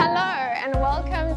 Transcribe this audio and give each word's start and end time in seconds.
Hello 0.00 0.29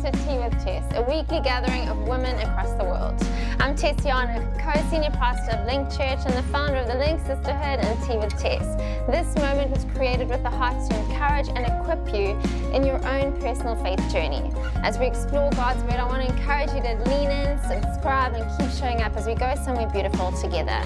to 0.04 0.12
Tea 0.12 0.38
with 0.38 0.52
Tess, 0.62 0.84
a 0.96 1.02
weekly 1.04 1.40
gathering 1.40 1.88
of 1.88 1.98
women 2.00 2.38
across 2.40 2.74
the 2.74 2.84
world. 2.84 3.16
I'm 3.62 3.74
Tessiana, 3.74 4.44
co-senior 4.60 5.12
pastor 5.12 5.56
of 5.56 5.66
Link 5.66 5.90
Church 5.92 6.20
and 6.26 6.34
the 6.36 6.44
founder 6.52 6.80
of 6.80 6.88
the 6.88 6.96
Link 6.96 7.22
Sisterhood 7.22 7.80
and 7.80 8.04
Tea 8.04 8.18
with 8.18 8.38
Tess. 8.38 8.76
This 9.08 9.34
moment 9.38 9.72
was 9.72 9.86
created 9.96 10.28
with 10.28 10.44
the 10.44 10.50
heart 10.50 10.76
to 10.90 11.00
encourage 11.00 11.48
and 11.48 11.60
equip 11.60 12.06
you 12.14 12.38
in 12.76 12.86
your 12.86 13.00
own 13.08 13.40
personal 13.40 13.78
faith 13.78 14.02
journey. 14.12 14.52
As 14.84 15.00
we 15.00 15.06
explore 15.06 15.50
God's 15.52 15.82
Word, 15.84 15.94
I 15.94 16.04
want 16.04 16.28
to 16.28 16.36
encourage 16.36 16.72
you 16.72 16.82
to 16.82 16.96
lean 17.10 17.30
in, 17.32 17.58
subscribe, 17.60 18.34
and 18.34 18.44
keep 18.60 18.72
showing 18.72 19.02
up 19.02 19.16
as 19.16 19.26
we 19.26 19.36
go 19.36 19.56
somewhere 19.64 19.88
beautiful 19.88 20.34
together. 20.34 20.84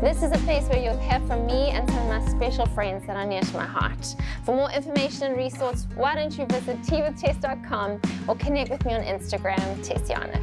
This 0.00 0.22
is 0.22 0.30
a 0.32 0.38
place 0.46 0.66
where 0.68 0.78
you'll 0.78 0.98
hear 0.98 1.20
from 1.26 1.44
me 1.44 1.70
and 1.70 1.86
some 1.90 1.98
of 1.98 2.22
my 2.22 2.28
special 2.30 2.66
friends 2.66 3.06
that 3.06 3.16
are 3.16 3.26
near 3.26 3.42
to 3.42 3.56
my 3.56 3.66
heart. 3.66 4.14
For 4.44 4.54
more 4.54 4.70
information 4.70 5.24
and 5.24 5.36
resources, 5.36 5.86
why 5.94 6.14
don't 6.14 6.38
you 6.38 6.46
visit 6.46 6.80
teawithtess.com 6.82 8.00
or 8.26 8.36
connect 8.36 8.59
with 8.68 8.84
me 8.84 8.92
on 8.92 9.02
Instagram, 9.02 9.56
Tessiana. 9.82 10.38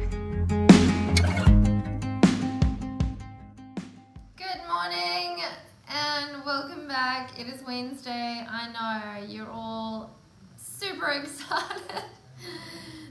Good 4.36 4.60
morning 4.66 5.44
and 5.88 6.44
welcome 6.44 6.88
back. 6.88 7.38
It 7.38 7.46
is 7.46 7.62
Wednesday. 7.64 8.44
I 8.50 8.72
know 8.72 9.24
you're 9.24 9.48
all 9.48 10.10
super 10.56 11.10
excited 11.22 12.02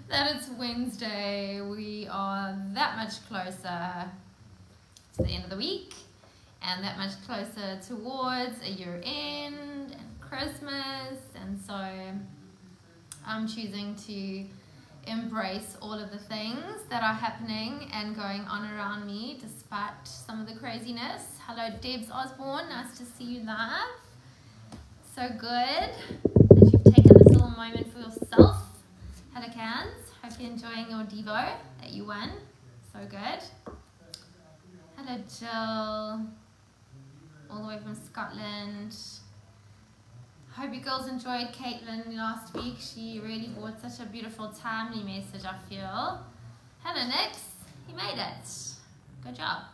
that 0.10 0.36
it's 0.36 0.50
Wednesday. 0.50 1.62
We 1.62 2.10
are 2.12 2.58
that 2.74 2.98
much 2.98 3.26
closer 3.30 4.12
to 5.16 5.24
the 5.24 5.30
end 5.30 5.46
of 5.46 5.50
the 5.50 5.58
week 5.58 5.94
and 6.62 6.84
that 6.84 6.98
much 6.98 7.14
closer 7.26 7.80
towards 7.88 8.62
a 8.62 8.70
year 8.70 9.02
end 9.06 9.94
and 9.94 10.20
Christmas. 10.20 11.20
And 11.42 11.58
so 11.66 11.88
I'm 13.26 13.48
choosing 13.48 13.96
to 14.08 14.46
embrace 15.08 15.78
all 15.82 15.94
of 15.94 16.12
the 16.12 16.18
things 16.18 16.84
that 16.90 17.02
are 17.02 17.14
happening 17.14 17.90
and 17.94 18.16
going 18.16 18.42
on 18.42 18.70
around 18.74 19.08
me 19.08 19.40
despite 19.42 19.94
some 20.04 20.42
of 20.42 20.48
the 20.48 20.56
craziness. 20.56 21.40
Hello, 21.48 21.70
Debs 21.82 22.12
Osborne. 22.12 22.68
Nice 22.70 22.98
to 22.98 23.06
see 23.06 23.24
you 23.24 23.44
live. 23.46 23.88
So 25.16 25.30
good 25.30 25.92
that 26.60 26.72
you've 26.72 26.84
taken 26.84 27.18
this 27.18 27.28
little 27.28 27.50
moment 27.50 27.92
for 27.92 28.00
yourself. 28.00 28.58
Hello, 29.34 29.48
Cans. 29.54 30.12
Hope 30.22 30.34
you're 30.40 30.52
enjoying 30.52 30.90
your 30.90 31.04
Devo 31.06 31.54
that 31.82 31.92
you 31.92 32.06
won. 32.06 32.32
So 32.92 33.00
good. 33.10 33.74
Hello, 34.98 35.18
Jill. 35.40 36.28
All 37.50 37.62
the 37.62 37.68
way 37.68 37.80
from 37.80 37.96
Scotland. 37.96 38.96
Hope 40.58 40.74
you 40.74 40.82
girls 40.82 41.08
enjoyed 41.08 41.50
Caitlin 41.54 42.16
last 42.16 42.52
week. 42.56 42.78
She 42.80 43.22
really 43.24 43.50
brought 43.50 43.80
such 43.80 44.04
a 44.04 44.10
beautiful, 44.10 44.50
timely 44.50 45.04
message, 45.04 45.46
I 45.46 45.56
feel. 45.70 46.26
Hello, 46.80 47.08
Nix. 47.08 47.44
You 47.88 47.96
made 47.96 48.18
it. 48.18 48.50
Good 49.24 49.36
job. 49.36 49.66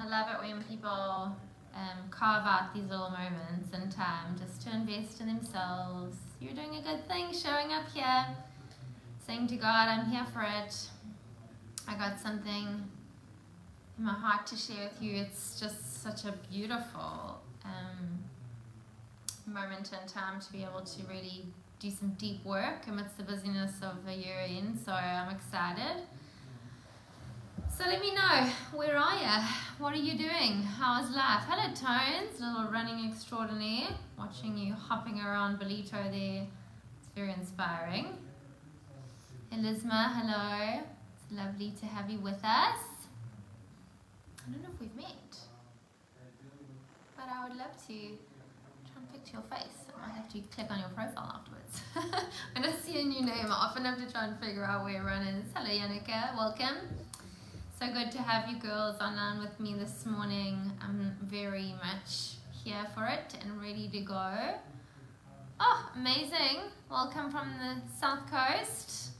I 0.00 0.08
love 0.08 0.26
it 0.34 0.40
when 0.44 0.64
people 0.64 0.90
um, 0.90 2.10
carve 2.10 2.44
out 2.44 2.74
these 2.74 2.90
little 2.90 3.10
moments 3.10 3.72
in 3.72 3.88
time 3.88 4.36
just 4.36 4.62
to 4.62 4.74
invest 4.74 5.20
in 5.20 5.28
themselves. 5.28 6.16
You're 6.40 6.54
doing 6.54 6.74
a 6.74 6.82
good 6.82 7.06
thing 7.06 7.32
showing 7.32 7.72
up 7.72 7.88
here, 7.94 8.26
saying 9.24 9.46
to 9.46 9.56
God, 9.58 9.88
I'm 9.88 10.10
here 10.10 10.26
for 10.34 10.42
it. 10.42 10.74
I 11.86 11.94
got 11.94 12.18
something 12.18 12.66
in 13.96 14.04
my 14.04 14.14
heart 14.14 14.48
to 14.48 14.56
share 14.56 14.90
with 14.92 15.00
you. 15.00 15.18
It's 15.18 15.60
just 15.60 16.02
such 16.02 16.24
a 16.24 16.34
beautiful 16.50 17.40
um, 17.64 18.17
moment 19.48 19.90
in 19.92 20.08
time 20.08 20.40
to 20.40 20.52
be 20.52 20.62
able 20.62 20.82
to 20.82 21.02
really 21.08 21.46
do 21.80 21.90
some 21.90 22.10
deep 22.18 22.44
work 22.44 22.86
amidst 22.86 23.16
the 23.16 23.22
busyness 23.22 23.72
of 23.82 23.96
a 24.06 24.14
year 24.14 24.40
in. 24.40 24.78
So 24.84 24.92
I'm 24.92 25.34
excited. 25.34 26.02
So 27.76 27.84
let 27.84 28.00
me 28.00 28.12
know, 28.14 28.48
where 28.74 28.96
are 28.96 29.16
you? 29.16 29.44
What 29.78 29.94
are 29.94 29.98
you 29.98 30.18
doing? 30.18 30.62
How's 30.62 31.10
life? 31.10 31.44
Hello 31.46 31.72
Tones, 31.74 32.40
little 32.40 32.72
running 32.72 33.08
extraordinaire. 33.08 33.90
Watching 34.18 34.58
you 34.58 34.74
hopping 34.74 35.20
around 35.20 35.60
Ballito 35.60 35.92
there. 36.10 36.46
It's 36.98 37.08
very 37.14 37.32
inspiring. 37.32 38.16
Elisma, 39.52 40.12
hello. 40.12 40.80
It's 41.14 41.32
lovely 41.32 41.72
to 41.78 41.86
have 41.86 42.10
you 42.10 42.18
with 42.18 42.42
us. 42.44 42.80
I 44.44 44.50
don't 44.50 44.62
know 44.62 44.70
if 44.74 44.80
we've 44.80 44.96
met, 44.96 45.36
but 47.16 47.26
I 47.30 47.46
would 47.46 47.56
love 47.56 47.76
to 47.86 47.94
picture 49.28 49.42
your 49.50 49.58
face. 49.58 49.74
I 49.96 50.06
might 50.06 50.14
have 50.16 50.32
to 50.32 50.40
click 50.54 50.70
on 50.70 50.78
your 50.78 50.88
profile 50.90 51.34
afterwards. 51.34 51.80
when 52.54 52.64
I 52.72 52.72
see 52.72 53.00
a 53.00 53.04
new 53.04 53.24
name, 53.24 53.46
I 53.46 53.68
often 53.68 53.84
have 53.84 53.98
to 53.98 54.10
try 54.10 54.26
and 54.26 54.38
figure 54.40 54.64
out 54.64 54.84
where 54.84 54.98
everyone 54.98 55.26
is. 55.26 55.44
Hello, 55.54 55.68
Yannicka, 55.68 56.36
welcome. 56.36 56.76
So 57.78 57.92
good 57.92 58.10
to 58.12 58.18
have 58.18 58.50
you 58.50 58.58
girls 58.58 59.00
online 59.00 59.40
with 59.40 59.58
me 59.60 59.74
this 59.74 60.06
morning. 60.06 60.72
I'm 60.80 61.16
very 61.22 61.74
much 61.84 62.36
here 62.64 62.86
for 62.94 63.06
it 63.06 63.36
and 63.42 63.60
ready 63.60 63.88
to 63.88 64.00
go. 64.00 64.32
Oh, 65.60 65.90
amazing. 65.96 66.70
Welcome 66.90 67.30
from 67.30 67.52
the 67.58 67.80
South 67.98 68.30
Coast. 68.30 69.10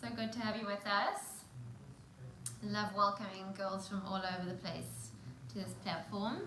So 0.00 0.08
good 0.14 0.32
to 0.32 0.38
have 0.40 0.56
you 0.56 0.66
with 0.66 0.86
us. 0.86 1.42
Love 2.62 2.94
welcoming 2.96 3.52
girls 3.56 3.88
from 3.88 4.02
all 4.06 4.16
over 4.16 4.48
the 4.48 4.56
place 4.56 5.10
to 5.50 5.54
this 5.56 5.72
platform. 5.84 6.42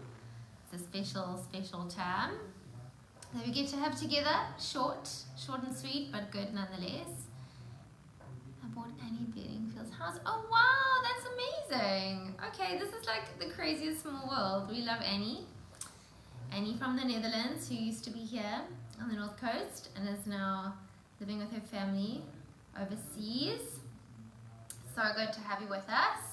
It's 0.72 0.82
a 0.82 0.86
special, 0.86 1.38
special 1.38 1.86
time 1.88 2.32
that 3.34 3.46
we 3.46 3.52
get 3.52 3.68
to 3.70 3.78
have 3.78 4.00
together. 4.00 4.36
Short, 4.58 5.10
short 5.38 5.64
and 5.64 5.76
sweet, 5.76 6.10
but 6.14 6.32
good 6.32 6.54
nonetheless. 6.54 7.28
I 8.64 8.68
bought 8.74 8.88
Annie 9.04 9.28
Bedingfield's 9.36 9.94
house. 9.94 10.20
Oh 10.26 10.46
wow, 10.50 11.02
that's 11.04 11.26
amazing. 11.34 12.36
Okay, 12.48 12.80
this 12.80 12.94
is 12.94 13.06
like 13.06 13.38
the 13.40 13.54
craziest 13.54 14.04
small 14.04 14.30
world. 14.30 14.70
We 14.70 14.84
love 14.84 15.02
Annie. 15.02 15.46
Annie 16.54 16.78
from 16.78 16.96
the 16.96 17.04
Netherlands, 17.04 17.68
who 17.68 17.76
used 17.76 18.06
to 18.06 18.10
be 18.10 18.20
here 18.20 18.62
on 19.02 19.10
the 19.10 19.16
North 19.16 19.40
Coast 19.42 19.90
and 19.98 20.08
is 20.08 20.26
now 20.26 20.76
living 21.20 21.40
with 21.40 21.52
her 21.52 21.62
family 21.62 22.22
overseas. 22.80 23.80
So 24.96 25.02
good 25.16 25.34
to 25.34 25.40
have 25.42 25.62
you 25.62 25.68
with 25.68 25.90
us. 25.90 26.31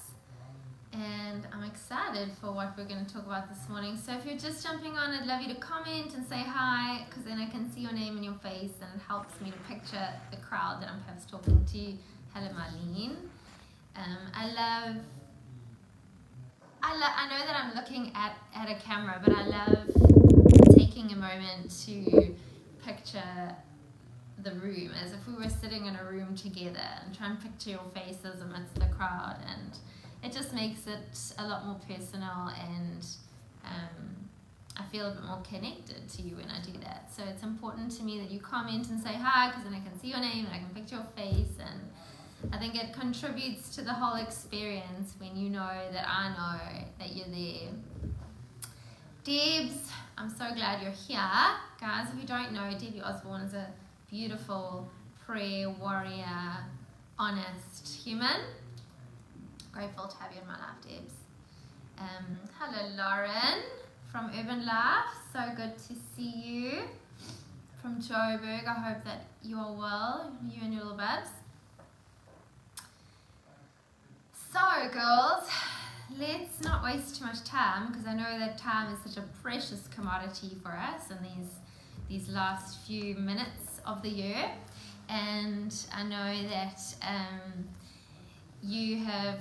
And 0.91 1.47
I'm 1.53 1.63
excited 1.63 2.31
for 2.41 2.51
what 2.51 2.75
we're 2.77 2.85
going 2.85 3.05
to 3.05 3.13
talk 3.13 3.25
about 3.25 3.47
this 3.49 3.69
morning. 3.69 3.95
So 3.95 4.13
if 4.13 4.25
you're 4.25 4.37
just 4.37 4.65
jumping 4.65 4.97
on, 4.97 5.11
I'd 5.11 5.27
love 5.27 5.41
you 5.41 5.53
to 5.53 5.59
comment 5.59 6.15
and 6.15 6.25
say 6.25 6.39
hi, 6.39 7.05
because 7.07 7.23
then 7.23 7.39
I 7.39 7.47
can 7.47 7.71
see 7.71 7.81
your 7.81 7.93
name 7.93 8.15
and 8.15 8.25
your 8.25 8.33
face, 8.35 8.73
and 8.81 8.89
it 8.95 9.01
helps 9.07 9.39
me 9.39 9.51
to 9.51 9.57
picture 9.73 10.07
the 10.31 10.37
crowd 10.37 10.81
that 10.81 10.89
I'm 10.89 11.01
perhaps 11.03 11.25
talking 11.25 11.63
to. 11.63 11.93
Hello, 12.33 12.47
Marlene. 12.53 13.15
Um, 13.95 14.17
I 14.33 14.47
love. 14.47 14.95
I, 16.81 16.93
lo- 16.95 17.15
I 17.15 17.29
know 17.29 17.45
that 17.45 17.55
I'm 17.55 17.75
looking 17.75 18.11
at, 18.15 18.37
at 18.55 18.69
a 18.69 18.79
camera, 18.81 19.21
but 19.23 19.35
I 19.35 19.45
love 19.45 20.75
taking 20.75 21.11
a 21.11 21.15
moment 21.15 21.69
to 21.85 22.35
picture 22.83 23.55
the 24.41 24.51
room 24.51 24.91
as 25.03 25.11
if 25.11 25.27
we 25.27 25.33
were 25.33 25.49
sitting 25.49 25.85
in 25.85 25.97
a 25.97 26.03
room 26.05 26.35
together 26.35 26.79
and 27.05 27.15
try 27.15 27.27
and 27.27 27.41
picture 27.41 27.71
your 27.71 27.83
faces 27.93 28.41
amidst 28.41 28.75
the 28.75 28.85
crowd 28.85 29.35
and 29.45 29.77
it 30.23 30.31
just 30.31 30.53
makes 30.53 30.87
it 30.87 31.33
a 31.37 31.47
lot 31.47 31.65
more 31.65 31.79
personal 31.87 32.51
and 32.59 33.05
um, 33.63 34.29
I 34.77 34.83
feel 34.91 35.07
a 35.07 35.11
bit 35.11 35.23
more 35.23 35.41
connected 35.47 36.07
to 36.09 36.21
you 36.21 36.35
when 36.37 36.49
I 36.49 36.61
do 36.61 36.71
that. 36.83 37.11
So 37.13 37.23
it's 37.23 37.43
important 37.43 37.91
to 37.97 38.03
me 38.03 38.19
that 38.19 38.31
you 38.31 38.39
comment 38.39 38.89
and 38.89 39.01
say 39.01 39.13
hi 39.13 39.49
because 39.49 39.63
then 39.63 39.73
I 39.73 39.79
can 39.79 39.97
see 39.99 40.09
your 40.09 40.19
name 40.19 40.45
and 40.45 40.53
I 40.53 40.59
can 40.59 40.69
picture 40.73 40.95
your 40.95 41.07
face 41.15 41.57
and 41.59 42.53
I 42.53 42.57
think 42.57 42.75
it 42.75 42.93
contributes 42.93 43.75
to 43.75 43.81
the 43.81 43.93
whole 43.93 44.15
experience 44.15 45.15
when 45.19 45.35
you 45.35 45.49
know 45.49 45.79
that 45.91 46.05
I 46.07 46.29
know 46.29 46.85
that 46.97 47.15
you're 47.15 47.27
there. 47.27 47.69
Debs, 49.25 49.91
I'm 50.17 50.29
so 50.29 50.53
glad 50.55 50.81
you're 50.81 50.91
here. 50.91 51.19
Guys, 51.79 52.07
if 52.13 52.19
you 52.19 52.25
don't 52.25 52.53
know, 52.53 52.71
Debbie 52.71 53.01
Osborne 53.01 53.41
is 53.41 53.53
a 53.53 53.67
beautiful 54.09 54.89
prayer 55.25 55.69
warrior, 55.69 56.57
honest 57.17 58.03
human. 58.03 58.39
Grateful 59.71 60.07
to 60.07 60.17
have 60.17 60.31
you 60.33 60.41
in 60.41 60.47
my 60.47 60.53
life, 60.53 60.81
Debs. 60.81 61.13
Um, 61.99 62.39
hello, 62.59 62.89
Lauren 62.97 63.63
from 64.11 64.31
Urban 64.37 64.65
Life. 64.65 65.13
So 65.31 65.39
good 65.55 65.77
to 65.77 65.93
see 66.15 66.31
you. 66.31 66.81
From 67.81 68.01
Joburg, 68.01 68.67
I 68.67 68.73
hope 68.73 69.03
that 69.05 69.25
you 69.43 69.57
are 69.57 69.71
well, 69.71 70.33
you 70.49 70.61
and 70.63 70.73
your 70.73 70.83
little 70.83 70.97
babs. 70.97 71.29
So, 74.51 74.59
girls, 74.91 75.47
let's 76.17 76.61
not 76.61 76.83
waste 76.83 77.19
too 77.19 77.25
much 77.25 77.43
time 77.43 77.91
because 77.91 78.07
I 78.07 78.15
know 78.15 78.39
that 78.39 78.57
time 78.57 78.93
is 78.93 78.99
such 79.13 79.23
a 79.23 79.27
precious 79.41 79.87
commodity 79.93 80.57
for 80.63 80.71
us 80.71 81.11
in 81.11 81.17
these 81.21 81.51
these 82.09 82.27
last 82.27 82.79
few 82.87 83.13
minutes 83.15 83.81
of 83.85 84.01
the 84.01 84.09
year. 84.09 84.51
And 85.09 85.73
I 85.93 86.03
know 86.03 86.49
that 86.49 86.81
um, 87.03 87.67
you 88.63 88.97
have 89.05 89.39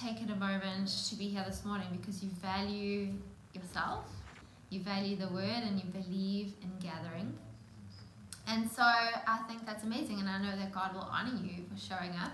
taken 0.00 0.30
a 0.30 0.36
moment 0.36 0.88
to 1.08 1.14
be 1.14 1.28
here 1.28 1.44
this 1.46 1.64
morning 1.64 1.86
because 1.92 2.22
you 2.22 2.30
value 2.40 3.08
yourself, 3.52 4.04
you 4.70 4.80
value 4.80 5.16
the 5.16 5.28
word, 5.28 5.62
and 5.62 5.78
you 5.78 5.84
believe 5.90 6.54
in 6.62 6.70
gathering. 6.80 7.36
And 8.46 8.70
so 8.70 8.82
I 8.82 9.40
think 9.46 9.66
that's 9.66 9.84
amazing, 9.84 10.20
and 10.20 10.28
I 10.28 10.38
know 10.38 10.56
that 10.56 10.72
God 10.72 10.94
will 10.94 11.08
honor 11.10 11.38
you 11.42 11.64
for 11.70 11.78
showing 11.78 12.10
up. 12.10 12.32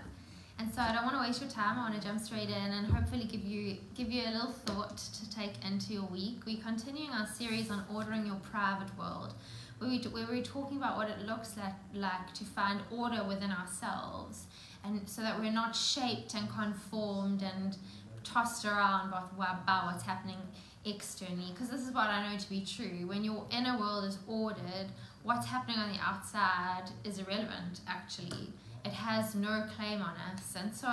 And 0.59 0.73
so 0.73 0.81
I 0.81 0.93
don't 0.93 1.03
want 1.03 1.15
to 1.17 1.21
waste 1.21 1.41
your 1.41 1.49
time. 1.49 1.77
I 1.77 1.89
want 1.89 2.01
to 2.01 2.07
jump 2.07 2.19
straight 2.19 2.49
in 2.49 2.55
and 2.55 2.87
hopefully 2.87 3.25
give 3.25 3.43
you 3.43 3.77
give 3.93 4.09
you 4.11 4.23
a 4.23 4.31
little 4.31 4.51
thought 4.51 4.97
to 4.97 5.29
take 5.29 5.53
into 5.63 5.93
your 5.93 6.05
week. 6.05 6.41
We're 6.47 6.63
continuing 6.63 7.11
our 7.11 7.27
series 7.27 7.69
on 7.69 7.83
ordering 7.93 8.25
your 8.25 8.37
private 8.37 8.89
world, 8.97 9.33
where, 9.79 9.89
we, 9.89 9.99
where 9.99 10.25
we're 10.27 10.43
talking 10.43 10.77
about 10.77 10.97
what 10.97 11.09
it 11.09 11.25
looks 11.25 11.55
like, 11.57 11.73
like 11.93 12.33
to 12.33 12.43
find 12.43 12.81
order 12.91 13.23
within 13.23 13.51
ourselves, 13.51 14.45
and 14.83 15.07
so 15.07 15.21
that 15.21 15.39
we're 15.39 15.51
not 15.51 15.75
shaped 15.75 16.33
and 16.33 16.49
conformed 16.49 17.43
and 17.43 17.77
tossed 18.23 18.65
around 18.65 19.11
by, 19.11 19.21
by 19.65 19.81
what's 19.85 20.03
happening 20.03 20.37
externally. 20.85 21.51
Because 21.53 21.69
this 21.69 21.81
is 21.81 21.93
what 21.93 22.07
I 22.07 22.31
know 22.31 22.37
to 22.37 22.49
be 22.49 22.65
true. 22.65 23.07
When 23.07 23.23
your 23.23 23.45
inner 23.51 23.77
world 23.77 24.05
is 24.05 24.17
ordered, 24.27 24.87
what's 25.23 25.45
happening 25.45 25.77
on 25.77 25.91
the 25.91 25.99
outside 25.99 26.89
is 27.03 27.19
irrelevant, 27.19 27.81
actually 27.87 28.53
it 28.87 28.93
has 28.93 29.35
no 29.35 29.65
claim 29.75 30.01
on 30.01 30.15
us. 30.31 30.55
And 30.55 30.73
so 30.73 30.87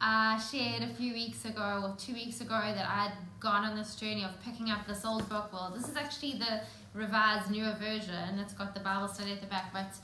I 0.00 0.38
shared 0.50 0.82
a 0.82 0.94
few 0.94 1.12
weeks 1.14 1.44
ago 1.44 1.82
or 1.84 1.96
two 1.98 2.12
weeks 2.12 2.40
ago 2.40 2.60
that 2.74 2.86
I'd 2.86 3.12
gone 3.40 3.64
on 3.64 3.76
this 3.76 3.96
journey 3.96 4.24
of 4.24 4.30
picking 4.44 4.70
up 4.70 4.86
this 4.86 5.04
old 5.04 5.28
book. 5.28 5.52
Well, 5.52 5.72
this 5.74 5.88
is 5.88 5.96
actually 5.96 6.34
the 6.34 6.60
revised 6.94 7.50
newer 7.50 7.76
version. 7.78 8.38
It's 8.38 8.52
got 8.52 8.74
the 8.74 8.80
Bible 8.80 9.08
study 9.08 9.32
at 9.32 9.40
the 9.40 9.46
back, 9.46 9.72
but 9.72 9.94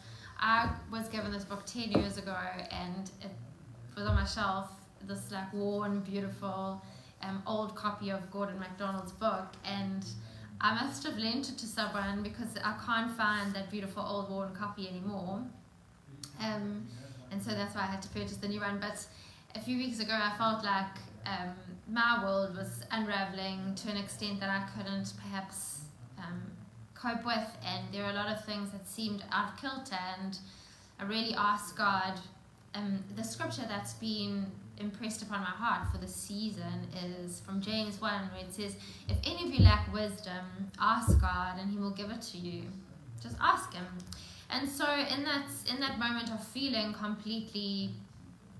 I 0.40 0.70
was 0.90 1.08
given 1.08 1.32
this 1.32 1.44
book 1.44 1.66
10 1.66 1.92
years 1.92 2.16
ago 2.16 2.36
and 2.70 3.10
it 3.22 3.30
was 3.96 4.06
on 4.06 4.14
my 4.14 4.24
shelf, 4.24 4.70
this 5.06 5.30
like 5.30 5.52
worn, 5.52 6.00
beautiful 6.00 6.82
um, 7.22 7.42
old 7.46 7.74
copy 7.74 8.10
of 8.10 8.30
Gordon 8.30 8.58
MacDonald's 8.58 9.12
book. 9.12 9.46
And 9.64 10.04
I 10.60 10.74
must 10.74 11.04
have 11.04 11.18
lent 11.18 11.48
it 11.48 11.58
to 11.58 11.66
someone 11.66 12.22
because 12.22 12.56
I 12.64 12.76
can't 12.84 13.10
find 13.16 13.54
that 13.54 13.70
beautiful 13.70 14.02
old 14.02 14.30
worn 14.30 14.54
copy 14.54 14.88
anymore. 14.88 15.42
Um, 16.40 16.86
and 17.30 17.42
so 17.42 17.50
that's 17.50 17.74
why 17.74 17.82
I 17.82 17.86
had 17.86 18.02
to 18.02 18.08
purchase 18.08 18.36
the 18.36 18.48
new 18.48 18.60
one. 18.60 18.78
But 18.80 19.04
a 19.54 19.60
few 19.60 19.76
weeks 19.76 20.00
ago, 20.00 20.12
I 20.14 20.36
felt 20.38 20.64
like 20.64 20.96
um, 21.26 21.54
my 21.88 22.22
world 22.22 22.56
was 22.56 22.82
unraveling 22.90 23.74
to 23.76 23.90
an 23.90 23.96
extent 23.96 24.40
that 24.40 24.50
I 24.50 24.66
couldn't 24.76 25.12
perhaps 25.20 25.80
um, 26.18 26.47
cope 27.00 27.24
with, 27.24 27.48
and 27.64 27.84
there 27.92 28.04
are 28.04 28.10
a 28.10 28.14
lot 28.14 28.30
of 28.30 28.44
things 28.44 28.70
that 28.70 28.86
seemed 28.86 29.24
out 29.32 29.52
of 29.52 29.60
kilter. 29.60 29.98
And 30.20 30.38
I 30.98 31.04
really 31.04 31.34
asked 31.34 31.76
God. 31.76 32.18
Um, 32.74 33.02
the 33.16 33.24
scripture 33.24 33.64
that's 33.66 33.94
been 33.94 34.46
impressed 34.78 35.22
upon 35.22 35.40
my 35.40 35.46
heart 35.46 35.90
for 35.90 35.98
the 35.98 36.08
season 36.08 36.86
is 37.24 37.40
from 37.40 37.60
James 37.60 38.00
1, 38.00 38.30
where 38.32 38.44
it 38.44 38.54
says, 38.54 38.76
If 39.08 39.16
any 39.24 39.46
of 39.46 39.54
you 39.54 39.64
lack 39.64 39.92
wisdom, 39.92 40.44
ask 40.80 41.20
God, 41.20 41.58
and 41.58 41.70
He 41.70 41.78
will 41.78 41.90
give 41.90 42.10
it 42.10 42.22
to 42.22 42.38
you. 42.38 42.62
Just 43.22 43.36
ask 43.40 43.72
Him. 43.72 43.86
And 44.50 44.68
so 44.68 44.86
in 44.86 45.24
that 45.24 45.46
in 45.70 45.78
that 45.80 45.98
moment 45.98 46.30
of 46.30 46.42
feeling 46.42 46.94
completely, 46.94 47.90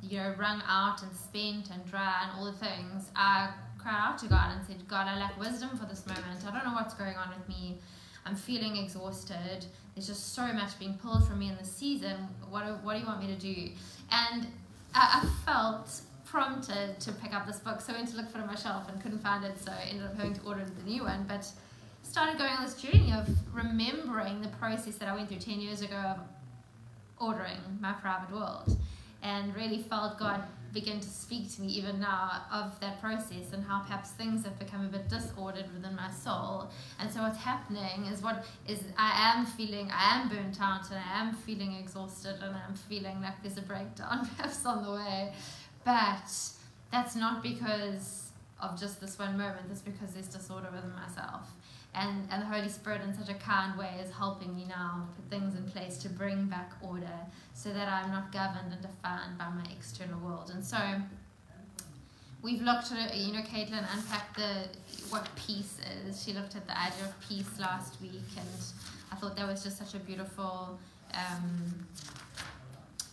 you 0.02 0.18
know, 0.18 0.34
wrung 0.38 0.62
out 0.68 1.02
and 1.02 1.10
spent 1.14 1.70
and 1.70 1.84
dry 1.86 2.24
and 2.24 2.38
all 2.38 2.44
the 2.44 2.58
things, 2.58 3.10
I 3.16 3.50
cried 3.78 3.96
out 3.96 4.18
to 4.18 4.26
God 4.26 4.52
and 4.52 4.66
said, 4.66 4.86
God, 4.86 5.06
I 5.06 5.18
lack 5.18 5.38
wisdom 5.38 5.70
for 5.78 5.86
this 5.86 6.06
moment. 6.06 6.44
I 6.46 6.50
don't 6.50 6.64
know 6.64 6.74
what's 6.74 6.94
going 6.94 7.16
on 7.16 7.30
with 7.30 7.48
me. 7.48 7.78
I'm 8.28 8.36
feeling 8.36 8.76
exhausted. 8.76 9.64
There's 9.94 10.06
just 10.06 10.34
so 10.34 10.52
much 10.52 10.78
being 10.78 10.94
pulled 10.94 11.26
from 11.26 11.38
me 11.38 11.48
in 11.48 11.56
the 11.56 11.64
season. 11.64 12.16
What 12.50 12.66
do, 12.66 12.72
what 12.82 12.94
do 12.94 13.00
you 13.00 13.06
want 13.06 13.20
me 13.20 13.28
to 13.28 13.40
do? 13.40 13.70
And 14.10 14.46
I, 14.94 15.22
I 15.22 15.28
felt 15.46 16.02
prompted 16.26 17.00
to 17.00 17.12
pick 17.12 17.34
up 17.34 17.46
this 17.46 17.58
book, 17.58 17.80
so 17.80 17.94
I 17.94 17.96
went 17.96 18.08
to 18.10 18.16
look 18.16 18.30
for 18.30 18.38
it 18.38 18.42
on 18.42 18.48
my 18.48 18.54
shelf 18.54 18.88
and 18.90 19.00
couldn't 19.02 19.20
find 19.20 19.44
it, 19.44 19.58
so 19.58 19.72
I 19.72 19.88
ended 19.88 20.04
up 20.04 20.16
having 20.16 20.34
to 20.34 20.42
order 20.42 20.64
the 20.64 20.90
new 20.90 21.04
one. 21.04 21.24
But 21.26 21.50
started 22.02 22.36
going 22.36 22.50
on 22.50 22.64
this 22.64 22.74
journey 22.74 23.12
of 23.12 23.28
remembering 23.54 24.42
the 24.42 24.48
process 24.48 24.96
that 24.96 25.08
I 25.08 25.14
went 25.14 25.28
through 25.28 25.38
10 25.38 25.60
years 25.60 25.80
ago 25.80 25.96
of 25.96 26.18
ordering 27.18 27.58
my 27.80 27.92
private 27.92 28.30
world 28.30 28.76
and 29.22 29.54
really 29.54 29.82
felt 29.82 30.18
God 30.18 30.42
begin 30.72 31.00
to 31.00 31.08
speak 31.08 31.50
to 31.54 31.62
me 31.62 31.68
even 31.68 31.98
now 31.98 32.42
of 32.52 32.78
that 32.80 33.00
process 33.00 33.52
and 33.52 33.64
how 33.64 33.80
perhaps 33.80 34.10
things 34.10 34.44
have 34.44 34.58
become 34.58 34.84
a 34.84 34.88
bit 34.88 35.08
disordered 35.08 35.64
within 35.74 35.96
my 35.96 36.10
soul. 36.10 36.70
And 37.00 37.10
so 37.10 37.22
what's 37.22 37.38
happening 37.38 38.04
is 38.12 38.22
what 38.22 38.44
is 38.66 38.80
I 38.96 39.34
am 39.34 39.46
feeling 39.46 39.90
I 39.90 40.20
am 40.20 40.28
burnt 40.28 40.60
out 40.60 40.90
and 40.90 40.98
I 40.98 41.20
am 41.20 41.34
feeling 41.34 41.74
exhausted 41.74 42.36
and 42.42 42.54
I'm 42.54 42.74
feeling 42.74 43.20
like 43.22 43.42
there's 43.42 43.58
a 43.58 43.62
breakdown 43.62 44.28
perhaps 44.36 44.64
on 44.66 44.84
the 44.84 44.92
way. 44.92 45.32
But 45.84 46.30
that's 46.92 47.16
not 47.16 47.42
because 47.42 48.30
of 48.60 48.78
just 48.78 49.00
this 49.00 49.18
one 49.18 49.38
moment, 49.38 49.68
that's 49.68 49.82
because 49.82 50.14
there's 50.14 50.28
disorder 50.28 50.68
within 50.72 50.92
myself 50.92 51.48
and, 51.94 52.28
and 52.30 52.42
the 52.42 52.46
Holy 52.46 52.68
Spirit 52.68 53.02
in 53.02 53.14
such 53.14 53.28
a 53.28 53.38
kind 53.38 53.76
way 53.78 53.90
is 54.02 54.10
helping 54.12 54.54
me 54.54 54.66
now 54.68 55.08
put 55.16 55.30
things 55.30 55.54
in 55.54 55.64
place 55.64 55.98
to 55.98 56.08
bring 56.08 56.46
back 56.46 56.72
order 56.82 57.18
so 57.54 57.72
that 57.72 57.88
I'm 57.88 58.10
not 58.10 58.32
governed 58.32 58.72
and 58.72 58.82
defined 58.82 59.38
by 59.38 59.48
my 59.48 59.64
external 59.72 60.20
world. 60.20 60.50
And 60.54 60.64
so 60.64 60.78
we've 62.42 62.62
looked 62.62 62.92
at 62.92 63.16
you 63.16 63.32
know, 63.32 63.40
Caitlin 63.40 63.84
unpacked 63.94 64.36
the 64.36 64.68
what 65.10 65.28
peace 65.34 65.78
is. 66.06 66.22
She 66.22 66.32
looked 66.32 66.56
at 66.56 66.66
the 66.66 66.78
idea 66.78 67.04
of 67.04 67.20
peace 67.28 67.58
last 67.58 68.00
week 68.00 68.12
and 68.36 68.48
I 69.10 69.16
thought 69.16 69.36
that 69.36 69.46
was 69.46 69.64
just 69.64 69.78
such 69.78 69.94
a 69.94 69.98
beautiful 69.98 70.78
um, 71.14 71.86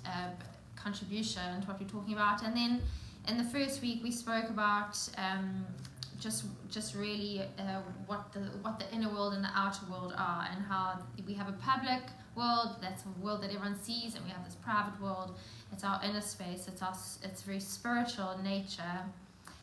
uh, 0.06 0.30
contribution 0.75 1.62
to 1.62 1.68
what 1.68 1.80
we're 1.80 1.88
talking 1.88 2.13
about. 2.13 2.44
And 2.44 2.56
then 2.56 2.81
in 3.27 3.38
the 3.38 3.44
first 3.44 3.81
week 3.81 4.04
we 4.04 4.12
spoke 4.12 4.50
about 4.50 4.98
um, 5.18 5.66
just 6.25 6.45
just 6.72 6.95
really 6.95 7.44
uh, 7.60 7.81
what 8.07 8.33
the 8.33 8.39
what 8.63 8.80
the 8.80 8.92
inner 8.94 9.10
world 9.10 9.33
and 9.33 9.44
the 9.44 9.54
outer 9.56 9.86
world 9.89 10.12
are 10.18 10.48
and 10.51 10.66
how 10.66 10.98
we 11.27 11.33
have 11.36 11.48
a 11.48 11.57
public 11.72 12.01
world 12.36 12.77
that's 12.81 13.04
a 13.06 13.24
world 13.24 13.42
that 13.44 13.51
everyone 13.51 13.77
sees 13.80 14.16
and 14.16 14.25
we 14.25 14.31
have 14.31 14.44
this 14.44 14.56
private 14.56 15.00
world. 15.00 15.38
It's 15.72 15.83
our 15.83 16.01
inner 16.04 16.22
space 16.22 16.68
it's 16.68 16.81
our 16.81 16.95
it's 17.24 17.44
very 17.44 17.60
spiritual 17.60 18.31
in 18.31 18.44
nature. 18.44 18.98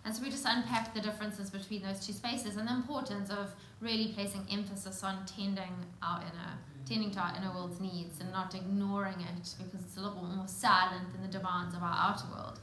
And 0.05 0.15
so 0.15 0.23
we 0.23 0.31
just 0.31 0.47
unpack 0.49 0.95
the 0.95 1.01
differences 1.01 1.51
between 1.51 1.83
those 1.83 2.05
two 2.05 2.13
spaces 2.13 2.57
and 2.57 2.67
the 2.67 2.73
importance 2.73 3.31
of 3.31 3.55
really 3.81 4.13
placing 4.15 4.45
emphasis 4.51 5.03
on 5.05 5.27
tending 5.27 5.75
our 6.01 6.21
inner 6.21 6.53
tending 6.87 7.11
to 7.11 7.19
our 7.19 7.35
inner 7.37 7.53
world's 7.53 7.81
needs 7.81 8.21
and 8.21 8.31
not 8.31 8.55
ignoring 8.55 9.21
it 9.21 9.55
because 9.59 9.81
it's 9.85 9.97
a 9.97 10.01
little 10.01 10.23
more 10.23 10.47
silent 10.47 11.13
than 11.13 11.23
the 11.23 11.39
demands 11.39 11.75
of 11.75 11.83
our 11.83 11.97
outer 11.97 12.27
world 12.33 12.59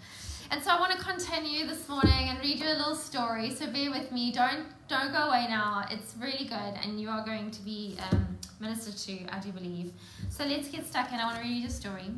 and 0.52 0.64
so 0.64 0.72
I 0.72 0.80
want 0.80 0.92
to 0.92 0.98
continue 0.98 1.68
this 1.68 1.88
morning 1.88 2.30
and 2.30 2.40
read 2.40 2.60
you 2.60 2.66
a 2.66 2.74
little 2.74 2.96
story. 2.96 3.54
So 3.54 3.72
bear 3.72 3.92
with 3.92 4.12
me. 4.12 4.32
Don't 4.32 4.66
don't 4.88 5.12
go 5.12 5.30
away 5.30 5.46
now. 5.48 5.86
It's 5.92 6.16
really 6.20 6.46
good, 6.46 6.74
and 6.84 7.00
you 7.00 7.10
are 7.10 7.24
going 7.24 7.52
to 7.52 7.62
be 7.62 7.98
um, 8.12 8.38
ministered 8.60 8.98
to, 8.98 9.36
I 9.36 9.40
do 9.40 9.52
believe. 9.52 9.94
So 10.30 10.46
let's 10.46 10.68
get 10.68 10.88
stuck 10.88 11.12
in. 11.12 11.20
I 11.20 11.26
want 11.26 11.38
to 11.38 11.44
read 11.44 11.62
you 11.62 11.68
a 11.68 11.72
story. 11.72 12.12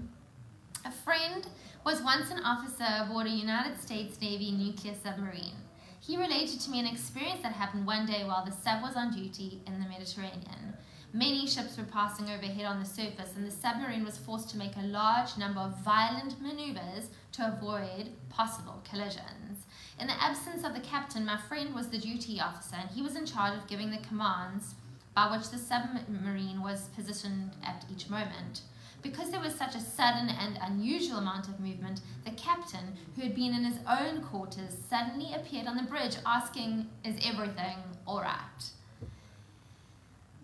A 0.85 0.91
friend 0.91 1.45
was 1.85 2.01
once 2.01 2.31
an 2.31 2.39
officer 2.43 2.85
aboard 2.99 3.27
a 3.27 3.29
United 3.29 3.79
States 3.81 4.21
Navy 4.21 4.51
nuclear 4.51 4.93
submarine. 5.03 5.55
He 5.99 6.17
related 6.17 6.59
to 6.61 6.71
me 6.71 6.79
an 6.79 6.87
experience 6.87 7.43
that 7.43 7.51
happened 7.51 7.85
one 7.85 8.05
day 8.05 8.23
while 8.23 8.45
the 8.45 8.51
sub 8.51 8.81
was 8.81 8.95
on 8.95 9.13
duty 9.13 9.61
in 9.67 9.79
the 9.79 9.87
Mediterranean. 9.89 10.73
Many 11.13 11.45
ships 11.45 11.77
were 11.77 11.83
passing 11.83 12.29
overhead 12.29 12.65
on 12.65 12.79
the 12.79 12.85
surface, 12.85 13.35
and 13.35 13.45
the 13.45 13.51
submarine 13.51 14.05
was 14.05 14.17
forced 14.17 14.49
to 14.51 14.57
make 14.57 14.77
a 14.77 14.87
large 14.87 15.37
number 15.37 15.59
of 15.59 15.83
violent 15.83 16.41
maneuvers 16.41 17.09
to 17.33 17.47
avoid 17.47 18.11
possible 18.29 18.81
collisions. 18.89 19.65
In 19.99 20.07
the 20.07 20.23
absence 20.23 20.63
of 20.63 20.73
the 20.73 20.79
captain, 20.79 21.25
my 21.25 21.35
friend 21.35 21.75
was 21.75 21.89
the 21.89 21.97
duty 21.97 22.39
officer, 22.39 22.77
and 22.79 22.89
he 22.89 23.01
was 23.01 23.17
in 23.17 23.25
charge 23.25 23.57
of 23.57 23.67
giving 23.67 23.91
the 23.91 23.97
commands 23.97 24.75
by 25.13 25.29
which 25.29 25.49
the 25.49 25.57
submarine 25.57 26.61
was 26.61 26.87
positioned 26.95 27.51
at 27.61 27.83
each 27.91 28.09
moment. 28.09 28.61
Because 29.01 29.31
there 29.31 29.41
was 29.41 29.55
such 29.55 29.75
a 29.75 29.81
sudden 29.81 30.29
and 30.29 30.59
unusual 30.61 31.17
amount 31.17 31.49
of 31.49 31.59
movement, 31.59 31.99
the 32.23 32.31
captain, 32.31 32.95
who 33.15 33.23
had 33.23 33.35
been 33.35 33.53
in 33.53 33.65
his 33.65 33.79
own 33.85 34.21
quarters, 34.21 34.77
suddenly 34.89 35.33
appeared 35.33 35.67
on 35.67 35.75
the 35.75 35.83
bridge 35.83 36.15
asking, 36.25 36.87
Is 37.03 37.17
everything 37.21 37.79
alright? 38.07 38.71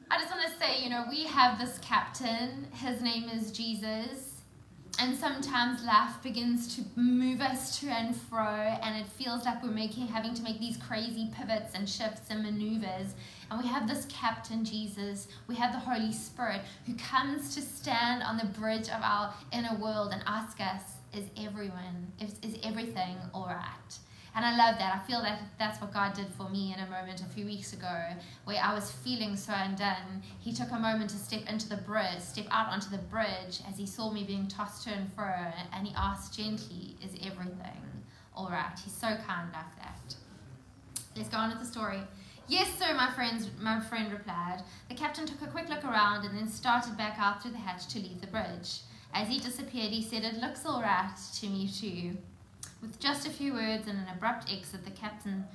I 0.10 0.20
just 0.20 0.32
want 0.32 0.48
to 0.48 0.58
say, 0.58 0.82
you 0.84 0.90
know, 0.90 1.06
we 1.10 1.26
have 1.26 1.60
this 1.60 1.80
captain. 1.80 2.68
His 2.72 3.02
name 3.02 3.28
is 3.30 3.52
Jesus. 3.52 4.42
And 5.00 5.16
sometimes 5.16 5.84
life 5.84 6.24
begins 6.24 6.76
to 6.76 6.82
move 7.00 7.40
us 7.40 7.80
to 7.80 7.88
and 7.88 8.16
fro, 8.16 8.48
and 8.82 9.00
it 9.00 9.06
feels 9.06 9.46
like 9.46 9.62
we're 9.62 9.70
making 9.70 10.08
having 10.08 10.34
to 10.34 10.42
make 10.42 10.60
these 10.60 10.78
crazy 10.78 11.30
pivots 11.38 11.76
and 11.76 11.88
shifts 11.88 12.32
and 12.32 12.42
maneuvers. 12.42 13.14
And 13.52 13.62
we 13.62 13.68
have 13.68 13.88
this 13.88 14.08
captain 14.10 14.66
Jesus, 14.66 15.28
we 15.46 15.56
have 15.56 15.72
the 15.72 15.80
Holy 15.80 16.12
Spirit 16.12 16.62
who 16.88 16.96
comes 16.96 17.54
to 17.54 17.62
stand 17.62 18.24
on 18.24 18.38
the 18.38 18.46
bridge 18.46 18.88
of 18.88 19.02
our 19.04 19.36
inner 19.54 19.76
world 19.76 20.14
and 20.14 20.24
ask 20.26 20.60
us, 20.60 20.82
is 21.14 21.26
everyone, 21.38 22.12
is, 22.20 22.40
is 22.42 22.58
everything 22.64 23.18
all 23.36 23.46
right? 23.46 24.00
And 24.38 24.46
I 24.46 24.56
love 24.56 24.78
that. 24.78 24.94
I 24.94 25.08
feel 25.08 25.24
that 25.24 25.40
that's 25.58 25.82
what 25.82 25.92
God 25.92 26.14
did 26.14 26.28
for 26.38 26.48
me 26.48 26.72
in 26.72 26.80
a 26.80 26.88
moment 26.92 27.22
a 27.22 27.26
few 27.26 27.44
weeks 27.44 27.74
ago 27.74 28.04
where 28.46 28.62
I 28.64 28.72
was 28.72 28.92
feeling 28.92 29.36
so 29.36 29.52
undone. 29.52 30.22
He 30.40 30.54
took 30.54 30.70
a 30.70 30.78
moment 30.78 31.10
to 31.10 31.16
step 31.16 31.50
into 31.50 31.68
the 31.68 31.78
bridge, 31.78 32.20
step 32.20 32.46
out 32.52 32.72
onto 32.72 32.92
the 32.92 33.00
bridge 33.00 33.62
as 33.68 33.80
he 33.80 33.88
saw 33.88 34.12
me 34.12 34.24
being 34.26 34.48
tossed 34.48 34.84
to 34.84 34.92
and 34.92 35.12
fro, 35.14 35.34
and 35.74 35.88
he 35.88 35.94
asked 35.98 36.38
gently, 36.38 36.98
Is 37.04 37.16
everything 37.26 37.82
all 38.36 38.48
right? 38.52 38.80
He's 38.84 38.94
so 38.94 39.08
kind 39.08 39.50
like 39.52 39.76
that. 39.80 40.16
Let's 41.16 41.30
go 41.30 41.38
on 41.38 41.50
with 41.50 41.60
the 41.60 41.66
story. 41.66 42.02
Yes, 42.48 42.70
sir, 42.78 42.94
my, 42.94 43.10
friends, 43.10 43.50
my 43.60 43.80
friend 43.80 44.12
replied. 44.12 44.62
The 44.88 44.94
captain 44.94 45.26
took 45.26 45.42
a 45.42 45.48
quick 45.48 45.68
look 45.68 45.84
around 45.84 46.28
and 46.28 46.38
then 46.38 46.48
started 46.48 46.96
back 46.96 47.18
out 47.18 47.42
through 47.42 47.54
the 47.54 47.58
hatch 47.58 47.88
to 47.88 48.00
leave 48.00 48.22
the 48.22 48.28
bridge. 48.28 48.82
As 49.16 49.30
he 49.30 49.40
disappeared, 49.40 49.90
he 49.90 50.04
said, 50.04 50.24
It 50.24 50.36
looks 50.36 50.64
all 50.64 50.84
right 50.84 51.16
to 51.40 51.48
me, 51.48 51.68
too. 51.68 52.18
With 52.82 53.00
just 53.00 53.28
a 53.28 53.32
few 53.32 53.54
words 53.54 53.88
and 53.88 53.98
an 53.98 54.08
abrupt 54.14 54.52
exit, 54.52 54.86
the 54.86 54.92
captain 54.92 55.46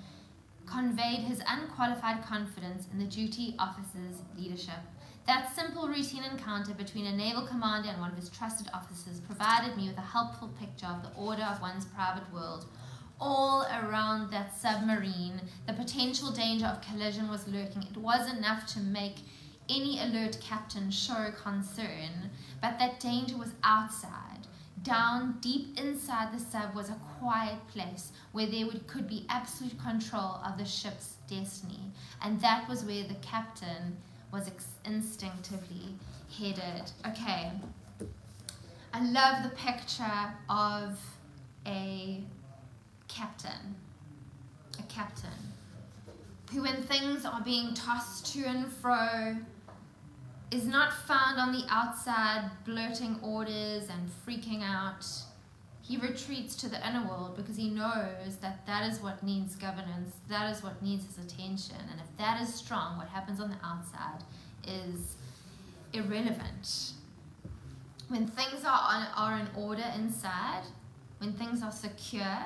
conveyed 0.67 1.21
his 1.21 1.43
unqualified 1.47 2.25
confidence 2.25 2.87
in 2.93 2.99
the 2.99 3.05
duty 3.05 3.55
officer's 3.59 4.23
leadership. 4.37 4.81
That 5.27 5.55
simple 5.55 5.89
routine 5.89 6.25
encounter 6.25 6.75
between 6.75 7.07
a 7.07 7.17
naval 7.17 7.47
commander 7.47 7.91
and 7.91 8.01
one 8.01 8.11
of 8.11 8.17
his 8.17 8.29
trusted 8.29 8.69
officers 8.75 9.21
provided 9.21 9.77
me 9.77 9.89
with 9.89 9.99
a 9.99 10.01
helpful 10.01 10.49
picture 10.59 10.87
of 10.87 11.03
the 11.03 11.17
order 11.17 11.45
of 11.45 11.61
one's 11.61 11.85
private 11.85 12.33
world 12.33 12.67
all 13.21 13.63
around 13.67 14.33
that 14.33 14.59
submarine. 14.59 15.41
The 15.69 15.75
potential 15.75 16.33
danger 16.33 16.67
of 16.67 16.83
collision 16.83 17.29
was 17.29 17.47
lurking. 17.47 17.85
It 17.85 17.97
was 17.97 18.29
enough 18.33 18.67
to 18.75 18.81
make 18.81 19.19
any 19.69 20.01
alert 20.01 20.39
captain 20.41 20.91
show 20.91 21.31
concern, 21.41 22.31
but 22.61 22.81
that 22.81 22.99
danger 22.99 23.37
was 23.37 23.53
outside. 23.63 24.32
Down 24.83 25.39
deep 25.41 25.79
inside 25.79 26.33
the 26.33 26.41
sub 26.41 26.75
was 26.75 26.91
a 26.91 26.99
quiet 27.21 27.67
place 27.69 28.11
where 28.33 28.47
there 28.47 28.67
would, 28.67 28.87
could 28.89 29.07
be 29.07 29.27
absolute 29.29 29.79
control 29.81 30.41
of 30.45 30.59
the 30.59 30.65
ship's 30.65 31.17
destiny, 31.29 31.93
and 32.21 32.41
that 32.41 32.69
was 32.69 32.85
where 32.85 33.05
the 33.05 33.15
captain 33.23 33.97
was 34.33 34.51
instinctively 34.85 35.95
headed. 36.37 36.91
Okay, 37.07 37.53
I 38.93 39.05
love 39.05 39.45
the 39.45 39.57
picture 39.57 40.35
of 40.49 40.99
a 41.67 42.21
captain, 43.09 43.77
a 44.79 44.83
captain, 44.85 45.31
who 46.53 46.63
when 46.63 46.83
things 46.83 47.25
are 47.25 47.41
being 47.43 47.73
tossed 47.75 48.35
to 48.35 48.45
and 48.45 48.67
fro, 48.67 49.37
is 50.53 50.67
not 50.67 50.93
found 50.93 51.41
on 51.41 51.51
the 51.51 51.65
outside 51.71 52.51
blurting 52.67 53.19
orders 53.23 53.89
and 53.89 54.11
freaking 54.27 54.63
out. 54.63 55.07
He 55.81 55.97
retreats 55.97 56.55
to 56.57 56.69
the 56.69 56.87
inner 56.87 57.09
world 57.09 57.37
because 57.37 57.57
he 57.57 57.71
knows 57.71 58.37
that 58.43 58.67
that 58.67 58.93
is 58.93 59.01
what 59.01 59.23
needs 59.23 59.57
governance, 59.57 60.17
that 60.29 60.55
is 60.55 60.63
what 60.63 60.83
needs 60.83 61.07
his 61.07 61.25
attention. 61.25 61.77
And 61.91 61.99
if 61.99 62.17
that 62.19 62.41
is 62.43 62.55
strong, 62.55 62.99
what 62.99 63.09
happens 63.09 63.41
on 63.41 63.49
the 63.49 63.57
outside 63.65 64.23
is 64.69 65.17
irrelevant. 65.95 66.93
When 68.09 68.27
things 68.27 68.63
are, 68.65 68.81
on, 68.91 69.07
are 69.17 69.41
in 69.41 69.49
order 69.57 69.85
inside, 69.97 70.65
when 71.17 71.33
things 71.33 71.63
are 71.63 71.73
secure, 71.73 72.45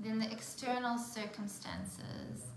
then 0.00 0.18
the 0.18 0.30
external 0.30 0.98
circumstances 0.98 2.49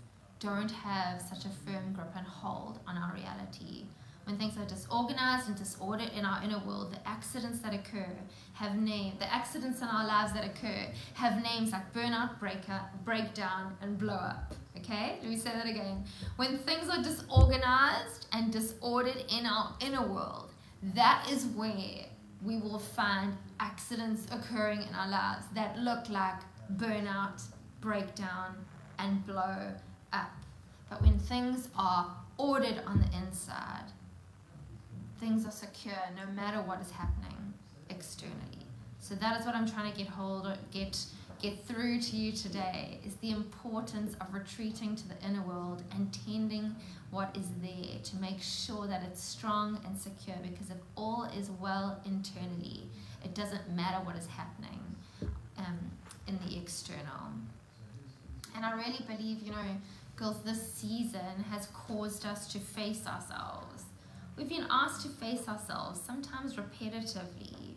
don't 0.44 0.70
have 0.70 1.22
such 1.22 1.46
a 1.46 1.48
firm 1.48 1.94
grip 1.94 2.12
and 2.14 2.26
hold 2.26 2.78
on 2.86 2.98
our 2.98 3.14
reality. 3.14 3.86
When 4.24 4.36
things 4.36 4.58
are 4.58 4.66
disorganized 4.66 5.48
and 5.48 5.56
disordered 5.56 6.10
in 6.14 6.26
our 6.26 6.42
inner 6.42 6.58
world, 6.66 6.92
the 6.92 7.08
accidents 7.08 7.60
that 7.60 7.72
occur 7.72 8.14
have 8.52 8.76
names. 8.76 9.18
The 9.18 9.32
accidents 9.32 9.80
in 9.80 9.88
our 9.88 10.06
lives 10.06 10.34
that 10.34 10.44
occur 10.44 10.92
have 11.14 11.42
names 11.42 11.72
like 11.72 11.92
burnout, 11.94 12.38
breaker, 12.38 12.80
breakdown, 13.04 13.76
and 13.80 13.98
blow 13.98 14.14
up. 14.14 14.54
Okay, 14.76 15.18
let 15.22 15.30
me 15.30 15.36
say 15.36 15.50
that 15.50 15.66
again. 15.66 16.04
When 16.36 16.58
things 16.58 16.90
are 16.90 17.02
disorganized 17.02 18.26
and 18.32 18.52
disordered 18.52 19.24
in 19.30 19.46
our 19.46 19.74
inner 19.80 20.06
world, 20.06 20.52
that 20.94 21.26
is 21.30 21.46
where 21.46 22.04
we 22.42 22.58
will 22.58 22.78
find 22.78 23.34
accidents 23.60 24.26
occurring 24.30 24.82
in 24.82 24.94
our 24.94 25.08
lives 25.08 25.46
that 25.54 25.78
look 25.78 26.10
like 26.10 26.40
burnout, 26.76 27.42
breakdown, 27.80 28.56
and 28.98 29.26
blow 29.26 29.72
up. 30.14 30.30
But 30.88 31.02
when 31.02 31.18
things 31.18 31.68
are 31.76 32.14
ordered 32.36 32.80
on 32.86 33.00
the 33.00 33.18
inside, 33.18 33.90
things 35.18 35.46
are 35.46 35.50
secure 35.50 35.94
no 36.16 36.30
matter 36.32 36.58
what 36.62 36.80
is 36.80 36.90
happening 36.90 37.54
externally. 37.90 38.66
So 39.00 39.14
that 39.16 39.38
is 39.38 39.46
what 39.46 39.54
I'm 39.54 39.68
trying 39.68 39.92
to 39.92 39.98
get 39.98 40.08
hold 40.08 40.46
of, 40.46 40.58
get 40.70 40.98
get 41.42 41.62
through 41.66 42.00
to 42.00 42.16
you 42.16 42.32
today 42.32 42.98
is 43.04 43.16
the 43.16 43.30
importance 43.30 44.14
of 44.18 44.32
retreating 44.32 44.96
to 44.96 45.06
the 45.08 45.14
inner 45.26 45.42
world 45.42 45.82
and 45.92 46.16
tending 46.26 46.74
what 47.10 47.36
is 47.36 47.48
there 47.60 47.98
to 48.02 48.16
make 48.16 48.40
sure 48.40 48.86
that 48.86 49.02
it's 49.02 49.22
strong 49.22 49.78
and 49.84 49.98
secure 49.98 50.36
because 50.42 50.70
if 50.70 50.78
all 50.96 51.24
is 51.36 51.50
well 51.60 52.00
internally, 52.06 52.88
it 53.22 53.34
doesn't 53.34 53.68
matter 53.76 53.98
what 54.04 54.16
is 54.16 54.26
happening 54.26 54.80
um, 55.58 55.78
in 56.26 56.38
the 56.46 56.56
external. 56.56 57.28
And 58.56 58.64
I 58.64 58.72
really 58.72 59.04
believe, 59.06 59.42
you 59.42 59.50
know, 59.50 59.76
girls, 60.16 60.42
this 60.42 60.72
season 60.74 61.44
has 61.50 61.66
caused 61.68 62.24
us 62.24 62.46
to 62.52 62.58
face 62.58 63.06
ourselves. 63.06 63.84
We've 64.36 64.48
been 64.48 64.66
asked 64.70 65.02
to 65.02 65.08
face 65.08 65.48
ourselves, 65.48 66.00
sometimes 66.00 66.56
repetitively, 66.56 67.74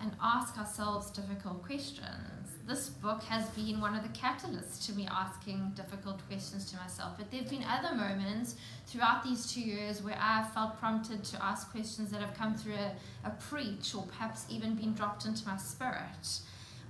and 0.00 0.12
ask 0.22 0.58
ourselves 0.58 1.10
difficult 1.10 1.62
questions. 1.62 2.48
This 2.66 2.88
book 2.88 3.22
has 3.24 3.48
been 3.50 3.80
one 3.80 3.94
of 3.94 4.02
the 4.02 4.08
catalysts 4.10 4.86
to 4.86 4.92
me 4.92 5.08
asking 5.10 5.72
difficult 5.74 6.26
questions 6.28 6.70
to 6.70 6.76
myself. 6.76 7.14
But 7.18 7.30
there 7.30 7.40
have 7.40 7.50
been 7.50 7.64
other 7.64 7.94
moments 7.94 8.56
throughout 8.86 9.24
these 9.24 9.52
two 9.52 9.60
years 9.60 10.02
where 10.02 10.16
I 10.18 10.42
have 10.42 10.52
felt 10.52 10.78
prompted 10.78 11.24
to 11.24 11.44
ask 11.44 11.70
questions 11.70 12.10
that 12.10 12.20
have 12.20 12.34
come 12.34 12.54
through 12.54 12.74
a, 12.74 12.92
a 13.24 13.30
preach 13.30 13.94
or 13.94 14.04
perhaps 14.04 14.46
even 14.48 14.74
been 14.74 14.94
dropped 14.94 15.24
into 15.24 15.46
my 15.46 15.56
spirit. 15.56 16.40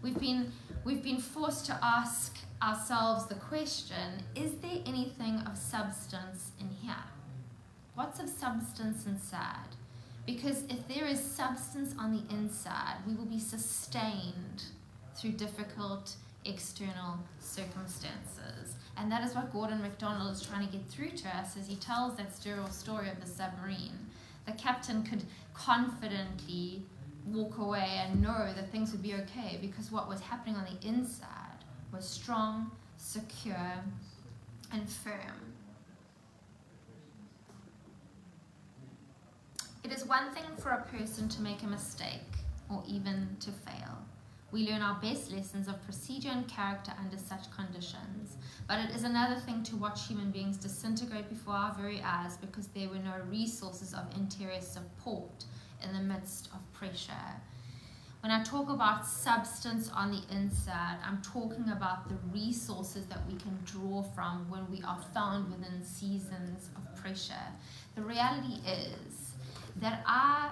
We've 0.02 0.18
been, 0.18 0.52
we've 0.84 1.02
been 1.02 1.18
forced 1.18 1.66
to 1.66 1.78
ask 1.82 2.36
ourselves 2.62 3.26
the 3.26 3.34
question 3.34 4.22
is 4.36 4.52
there 4.56 4.78
anything 4.86 5.38
of 5.46 5.58
substance 5.58 6.52
in 6.60 6.68
here? 6.68 6.94
What's 7.94 8.20
of 8.20 8.28
substance 8.28 9.06
inside? 9.06 9.76
Because 10.24 10.62
if 10.68 10.86
there 10.86 11.06
is 11.06 11.20
substance 11.20 11.94
on 11.98 12.12
the 12.12 12.34
inside, 12.34 12.98
we 13.06 13.14
will 13.14 13.26
be 13.26 13.40
sustained 13.40 14.62
through 15.16 15.32
difficult 15.32 16.14
external 16.44 17.18
circumstances. 17.40 18.76
And 18.96 19.10
that 19.10 19.24
is 19.24 19.34
what 19.34 19.52
Gordon 19.52 19.82
MacDonald 19.82 20.32
is 20.32 20.42
trying 20.42 20.66
to 20.66 20.72
get 20.72 20.88
through 20.88 21.10
to 21.10 21.28
us 21.36 21.56
as 21.56 21.66
he 21.66 21.76
tells 21.76 22.16
that 22.16 22.34
sterile 22.34 22.70
story 22.70 23.10
of 23.10 23.20
the 23.20 23.26
submarine. 23.26 23.98
The 24.46 24.52
captain 24.52 25.02
could 25.02 25.24
confidently 25.54 26.82
walk 27.26 27.58
away 27.58 28.00
and 28.04 28.22
know 28.22 28.52
that 28.54 28.70
things 28.70 28.92
would 28.92 29.02
be 29.02 29.14
okay 29.14 29.58
because 29.60 29.90
what 29.90 30.08
was 30.08 30.20
happening 30.20 30.56
on 30.56 30.64
the 30.64 30.86
inside 30.86 31.41
was 31.92 32.08
strong, 32.08 32.70
secure, 32.96 33.84
and 34.72 34.88
firm. 34.88 35.52
It 39.84 39.92
is 39.92 40.06
one 40.06 40.32
thing 40.32 40.44
for 40.58 40.70
a 40.70 40.82
person 40.82 41.28
to 41.28 41.42
make 41.42 41.62
a 41.62 41.66
mistake 41.66 42.20
or 42.70 42.82
even 42.86 43.36
to 43.40 43.50
fail. 43.50 43.98
We 44.52 44.68
learn 44.68 44.82
our 44.82 45.00
best 45.00 45.32
lessons 45.32 45.66
of 45.66 45.82
procedure 45.82 46.28
and 46.28 46.46
character 46.46 46.92
under 46.98 47.16
such 47.18 47.50
conditions. 47.50 48.36
But 48.68 48.80
it 48.80 48.94
is 48.94 49.02
another 49.02 49.40
thing 49.40 49.62
to 49.64 49.76
watch 49.76 50.06
human 50.06 50.30
beings 50.30 50.58
disintegrate 50.58 51.28
before 51.28 51.54
our 51.54 51.74
very 51.74 52.02
eyes 52.02 52.36
because 52.36 52.68
there 52.68 52.88
were 52.88 52.98
no 52.98 53.14
resources 53.30 53.94
of 53.94 54.04
interior 54.14 54.60
support 54.60 55.44
in 55.82 55.92
the 55.92 56.02
midst 56.02 56.48
of 56.54 56.72
pressure. 56.72 57.12
When 58.22 58.30
I 58.30 58.40
talk 58.44 58.70
about 58.70 59.04
substance 59.04 59.90
on 59.92 60.12
the 60.12 60.22
inside, 60.32 60.98
I'm 61.04 61.20
talking 61.22 61.68
about 61.70 62.08
the 62.08 62.14
resources 62.32 63.04
that 63.06 63.18
we 63.28 63.36
can 63.36 63.58
draw 63.64 64.00
from 64.00 64.48
when 64.48 64.70
we 64.70 64.80
are 64.84 65.00
found 65.12 65.50
within 65.50 65.82
seasons 65.82 66.70
of 66.76 66.94
pressure. 66.94 67.34
The 67.96 68.02
reality 68.02 68.60
is 68.64 69.32
that 69.80 70.04
I 70.06 70.50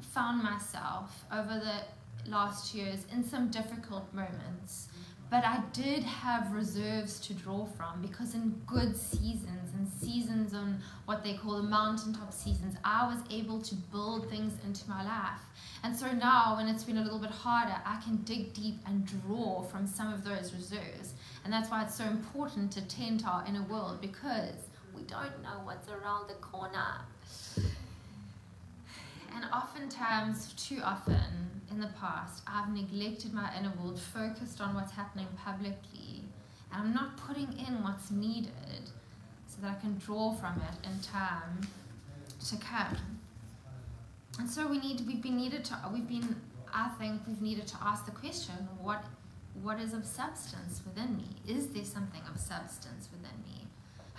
found 0.00 0.42
myself 0.42 1.24
over 1.32 1.60
the 1.60 2.28
last 2.28 2.74
years 2.74 3.06
in 3.12 3.22
some 3.22 3.50
difficult 3.50 4.12
moments 4.12 4.88
but 5.30 5.44
I 5.44 5.60
did 5.72 6.02
have 6.02 6.52
reserves 6.52 7.20
to 7.20 7.34
draw 7.34 7.64
from 7.64 8.02
because 8.02 8.34
in 8.34 8.60
good 8.66 8.96
seasons 8.96 9.72
and 9.76 9.86
seasons 9.88 10.54
on 10.54 10.80
what 11.04 11.22
they 11.22 11.34
call 11.34 11.56
the 11.58 11.62
mountaintop 11.62 12.32
seasons, 12.32 12.74
I 12.84 13.06
was 13.06 13.18
able 13.30 13.62
to 13.62 13.74
build 13.76 14.28
things 14.28 14.54
into 14.64 14.88
my 14.88 15.04
life. 15.04 15.40
And 15.84 15.96
so 15.96 16.10
now, 16.10 16.56
when 16.56 16.66
it's 16.66 16.82
been 16.82 16.98
a 16.98 17.02
little 17.02 17.20
bit 17.20 17.30
harder, 17.30 17.76
I 17.86 18.00
can 18.02 18.16
dig 18.24 18.52
deep 18.54 18.80
and 18.86 19.06
draw 19.06 19.62
from 19.62 19.86
some 19.86 20.12
of 20.12 20.24
those 20.24 20.52
reserves. 20.52 21.14
And 21.44 21.52
that's 21.52 21.70
why 21.70 21.84
it's 21.84 21.94
so 21.94 22.04
important 22.04 22.72
to 22.72 22.86
tend 22.88 23.22
our 23.24 23.44
inner 23.46 23.62
world 23.62 24.00
because 24.00 24.68
we 24.94 25.02
don't 25.02 25.42
know 25.42 25.60
what's 25.62 25.88
around 25.88 26.28
the 26.28 26.34
corner. 26.34 27.04
And 29.34 29.44
oftentimes, 29.52 30.52
too 30.54 30.80
often, 30.84 31.50
in 31.70 31.80
the 31.80 31.88
past, 32.00 32.42
I've 32.46 32.68
neglected 32.70 33.32
my 33.32 33.50
inner 33.56 33.72
world, 33.80 34.00
focused 34.00 34.60
on 34.60 34.74
what's 34.74 34.92
happening 34.92 35.28
publicly, 35.36 36.24
and 36.72 36.82
I'm 36.82 36.94
not 36.94 37.16
putting 37.16 37.52
in 37.58 37.82
what's 37.82 38.10
needed 38.10 38.90
so 39.46 39.62
that 39.62 39.76
I 39.76 39.80
can 39.80 39.98
draw 39.98 40.32
from 40.34 40.60
it 40.60 40.86
in 40.86 41.00
time 41.00 41.68
to 42.48 42.56
come. 42.56 42.96
And 44.38 44.48
so 44.48 44.66
we 44.66 44.78
need 44.78 45.06
we've 45.06 45.22
been 45.22 45.36
needed 45.36 45.64
to 45.66 45.76
we've 45.92 46.08
been 46.08 46.36
I 46.72 46.88
think 46.98 47.22
we've 47.26 47.42
needed 47.42 47.66
to 47.68 47.76
ask 47.82 48.06
the 48.06 48.12
question, 48.12 48.54
what 48.80 49.04
what 49.62 49.80
is 49.80 49.92
of 49.92 50.06
substance 50.06 50.82
within 50.84 51.16
me? 51.16 51.28
Is 51.46 51.68
there 51.68 51.84
something 51.84 52.22
of 52.32 52.40
substance 52.40 53.08
within 53.12 53.36
me? 53.44 53.49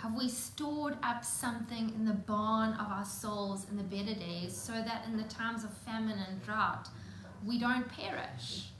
Have 0.02 0.16
we 0.16 0.28
stored 0.28 0.96
up 1.04 1.24
something 1.24 1.92
in 1.94 2.04
the 2.04 2.12
barn 2.12 2.72
of 2.72 2.90
our 2.90 3.04
souls 3.04 3.68
in 3.70 3.76
the 3.76 3.84
better 3.84 4.18
days 4.18 4.52
so 4.52 4.72
that 4.72 5.04
in 5.06 5.16
the 5.16 5.22
times 5.22 5.62
of 5.62 5.72
famine 5.86 6.18
and 6.18 6.42
drought 6.42 6.88
we 7.46 7.56
don't 7.56 7.88
perish? 7.88 8.70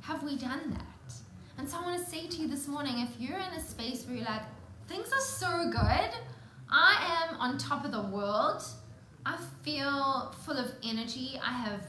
Have 0.00 0.22
we 0.22 0.38
done 0.38 0.70
that? 0.70 1.14
And 1.58 1.68
so 1.68 1.76
I 1.76 1.82
want 1.82 2.02
to 2.02 2.10
say 2.10 2.26
to 2.28 2.36
you 2.38 2.48
this 2.48 2.66
morning 2.66 3.00
if 3.00 3.20
you're 3.20 3.36
in 3.36 3.52
a 3.52 3.62
space 3.62 4.06
where 4.06 4.16
you're 4.16 4.24
like, 4.24 4.40
things 4.88 5.12
are 5.12 5.20
so 5.20 5.70
good, 5.70 6.10
I 6.70 7.28
am 7.28 7.38
on 7.38 7.58
top 7.58 7.84
of 7.84 7.92
the 7.92 8.00
world, 8.00 8.62
I 9.26 9.36
feel 9.62 10.34
full 10.46 10.56
of 10.56 10.72
energy, 10.82 11.38
I 11.44 11.52
have 11.52 11.82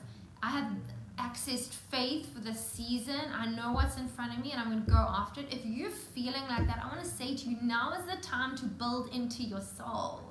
I 0.43 0.50
have 0.50 0.69
accessed 1.18 1.74
faith 1.74 2.34
for 2.34 2.39
the 2.39 2.53
season. 2.53 3.22
I 3.34 3.48
know 3.48 3.72
what's 3.74 3.98
in 3.98 4.08
front 4.08 4.38
of 4.38 4.44
me 4.44 4.51
and 4.51 4.62
I'm 4.62 4.70
going 4.70 4.86
to 4.86 4.91
go 4.91 4.98
after 4.98 5.41
it. 5.41 5.48
If 5.51 5.65
you're 5.65 5.89
feeling 5.89 6.44
like 6.50 6.68
that, 6.68 6.82
I 6.84 6.88
want 6.88 7.03
to 7.03 7.10
say 7.10 7.36
to 7.36 7.50
you 7.50 7.58
now 7.62 7.94
is 7.94 8.06
the 8.06 8.22
time 8.22 8.56
to 8.58 8.65
build 8.65 9.13
into 9.13 9.44
your 9.44 9.62
soul. 9.62 10.22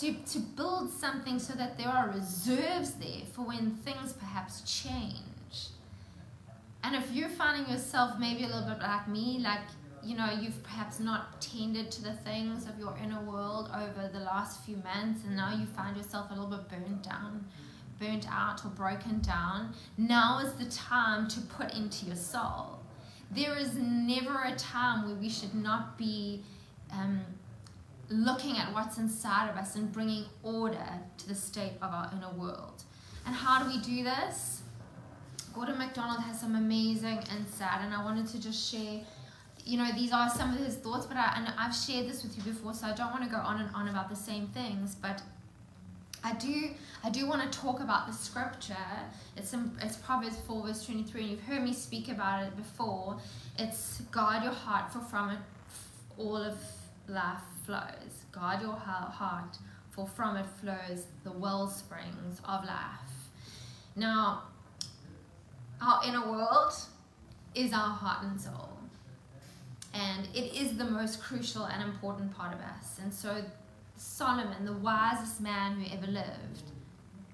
To, 0.00 0.12
to 0.12 0.38
build 0.38 0.90
something 0.90 1.38
so 1.38 1.54
that 1.54 1.76
there 1.76 1.88
are 1.88 2.10
reserves 2.10 2.92
there 2.94 3.24
for 3.32 3.42
when 3.42 3.72
things 3.72 4.12
perhaps 4.12 4.62
change. 4.62 5.16
And 6.82 6.96
if 6.96 7.10
you're 7.12 7.28
finding 7.28 7.70
yourself 7.70 8.18
maybe 8.18 8.44
a 8.44 8.46
little 8.46 8.68
bit 8.68 8.78
like 8.78 9.08
me, 9.08 9.40
like, 9.40 9.60
you 10.02 10.16
know, 10.16 10.30
you've 10.40 10.62
perhaps 10.62 10.98
not 11.00 11.42
tended 11.42 11.90
to 11.90 12.02
the 12.02 12.12
things 12.12 12.66
of 12.66 12.78
your 12.78 12.96
inner 13.02 13.20
world 13.20 13.70
over 13.74 14.08
the 14.08 14.20
last 14.20 14.64
few 14.64 14.76
months, 14.76 15.24
and 15.26 15.36
now 15.36 15.54
you 15.54 15.66
find 15.66 15.96
yourself 15.96 16.30
a 16.30 16.34
little 16.34 16.48
bit 16.48 16.68
burnt 16.70 17.02
down 17.02 17.44
burnt 18.00 18.26
out 18.30 18.64
or 18.64 18.70
broken 18.70 19.20
down, 19.20 19.74
now 19.96 20.40
is 20.40 20.54
the 20.54 20.64
time 20.70 21.28
to 21.28 21.40
put 21.42 21.74
into 21.74 22.06
your 22.06 22.16
soul. 22.16 22.80
There 23.30 23.56
is 23.56 23.74
never 23.74 24.42
a 24.42 24.56
time 24.56 25.06
where 25.06 25.14
we 25.14 25.28
should 25.28 25.54
not 25.54 25.96
be 25.96 26.42
um, 26.90 27.20
looking 28.08 28.56
at 28.56 28.72
what's 28.72 28.98
inside 28.98 29.48
of 29.50 29.56
us 29.56 29.76
and 29.76 29.92
bringing 29.92 30.24
order 30.42 30.88
to 31.18 31.28
the 31.28 31.34
state 31.34 31.74
of 31.80 31.92
our 31.92 32.10
inner 32.12 32.32
world. 32.36 32.82
And 33.26 33.34
how 33.34 33.62
do 33.62 33.68
we 33.68 33.80
do 33.80 34.02
this? 34.02 34.62
Gordon 35.54 35.78
MacDonald 35.78 36.20
has 36.22 36.40
some 36.40 36.56
amazing 36.56 37.18
insight, 37.36 37.80
and 37.82 37.94
I 37.94 38.02
wanted 38.02 38.26
to 38.28 38.40
just 38.40 38.72
share. 38.72 39.00
You 39.64 39.78
know, 39.78 39.90
these 39.94 40.12
are 40.12 40.28
some 40.30 40.54
of 40.54 40.64
his 40.64 40.76
thoughts, 40.76 41.06
but 41.06 41.16
I, 41.16 41.34
and 41.36 41.52
I've 41.58 41.74
shared 41.74 42.08
this 42.08 42.22
with 42.22 42.36
you 42.36 42.42
before, 42.42 42.72
so 42.72 42.86
I 42.86 42.94
don't 42.94 43.10
want 43.10 43.24
to 43.24 43.30
go 43.30 43.36
on 43.36 43.60
and 43.60 43.68
on 43.74 43.88
about 43.88 44.08
the 44.08 44.16
same 44.16 44.46
things. 44.48 44.94
But 44.94 45.22
I 46.22 46.34
do 46.34 46.70
I 47.02 47.10
do 47.10 47.26
want 47.26 47.50
to 47.50 47.58
talk 47.58 47.80
about 47.80 48.06
the 48.06 48.12
scripture. 48.12 48.76
It's 49.36 49.52
in, 49.54 49.72
it's 49.80 49.96
Proverbs 49.96 50.36
4 50.46 50.66
verse 50.66 50.84
23 50.84 51.20
and 51.22 51.30
you've 51.30 51.42
heard 51.42 51.62
me 51.62 51.72
speak 51.72 52.08
about 52.08 52.44
it 52.44 52.56
before. 52.56 53.18
It's 53.58 54.02
guard 54.12 54.42
your 54.42 54.52
heart 54.52 54.92
for 54.92 55.00
from 55.00 55.30
it 55.30 55.38
all 56.18 56.36
of 56.36 56.58
life 57.08 57.42
flows. 57.64 58.24
Guard 58.32 58.60
your 58.60 58.74
heart 58.74 59.56
for 59.90 60.06
from 60.06 60.36
it 60.36 60.46
flows 60.60 61.06
the 61.24 61.32
well 61.32 61.68
springs 61.68 62.40
of 62.44 62.64
life. 62.64 63.30
Now 63.96 64.42
our 65.80 66.02
inner 66.06 66.30
world 66.30 66.74
is 67.54 67.72
our 67.72 67.90
heart 67.90 68.24
and 68.24 68.40
soul. 68.40 68.76
And 69.92 70.28
it 70.34 70.54
is 70.54 70.76
the 70.76 70.84
most 70.84 71.20
crucial 71.20 71.64
and 71.64 71.82
important 71.82 72.36
part 72.36 72.54
of 72.54 72.60
us. 72.60 72.98
And 73.02 73.12
so 73.12 73.42
Solomon, 74.00 74.64
the 74.64 74.72
wisest 74.72 75.42
man 75.42 75.78
who 75.78 75.94
ever 75.94 76.06
lived, 76.06 76.62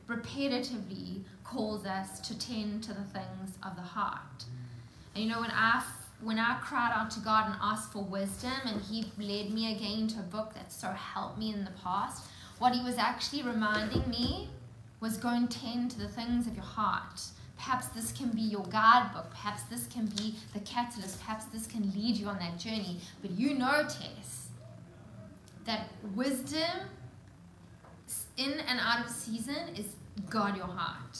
repetitively 0.09 1.23
calls 1.45 1.87
us 1.87 2.19
to 2.19 2.37
tend 2.37 2.83
to 2.83 2.89
the 2.89 3.05
things 3.05 3.57
of 3.63 3.77
the 3.77 3.83
heart. 3.83 4.45
And 5.15 5.23
you 5.23 5.31
know, 5.31 5.41
when 5.41 5.53
I 5.53 5.85
when 6.21 6.41
I 6.41 6.59
cried 6.61 6.93
out 6.93 7.13
to 7.13 7.21
God 7.21 7.47
and 7.47 7.55
asked 7.63 7.93
for 7.93 8.03
wisdom, 8.03 8.51
and 8.65 8.83
He 8.83 9.05
led 9.17 9.53
me 9.53 9.77
again 9.77 10.09
to 10.09 10.19
a 10.19 10.23
book 10.23 10.55
that 10.55 10.73
so 10.73 10.89
helped 10.89 11.39
me 11.39 11.53
in 11.53 11.65
the 11.65 11.71
past, 11.85 12.25
what 12.59 12.75
He 12.75 12.83
was 12.83 12.99
actually 12.99 13.45
reminding 13.45 14.11
me 14.11 14.49
was 14.99 15.19
go 15.19 15.29
and 15.29 15.49
tend 15.49 15.93
to 15.93 15.99
the 16.01 16.09
things 16.09 16.49
of 16.49 16.57
your 16.57 16.65
heart. 16.65 17.21
Perhaps 17.57 17.89
this 17.89 18.11
can 18.11 18.31
be 18.31 18.43
your 18.43 18.65
guidebook. 18.65 19.31
Perhaps 19.31 19.63
this 19.71 19.87
can 19.87 20.07
be 20.07 20.35
the 20.53 20.61
catalyst. 20.61 21.21
Perhaps 21.21 21.45
this 21.47 21.69
can 21.69 21.93
lead 21.93 22.17
you 22.17 22.27
on 22.27 22.41
that 22.41 22.59
journey. 22.59 22.99
But 23.23 23.31
you 23.31 23.55
know, 23.55 23.85
Tess, 23.85 24.46
that 25.67 25.89
wisdom 26.15 26.89
in 28.37 28.53
and 28.53 28.81
out 28.81 29.05
of 29.05 29.11
season 29.11 29.75
is 29.77 29.87
guard 30.31 30.57
your 30.57 30.67
heart. 30.67 31.19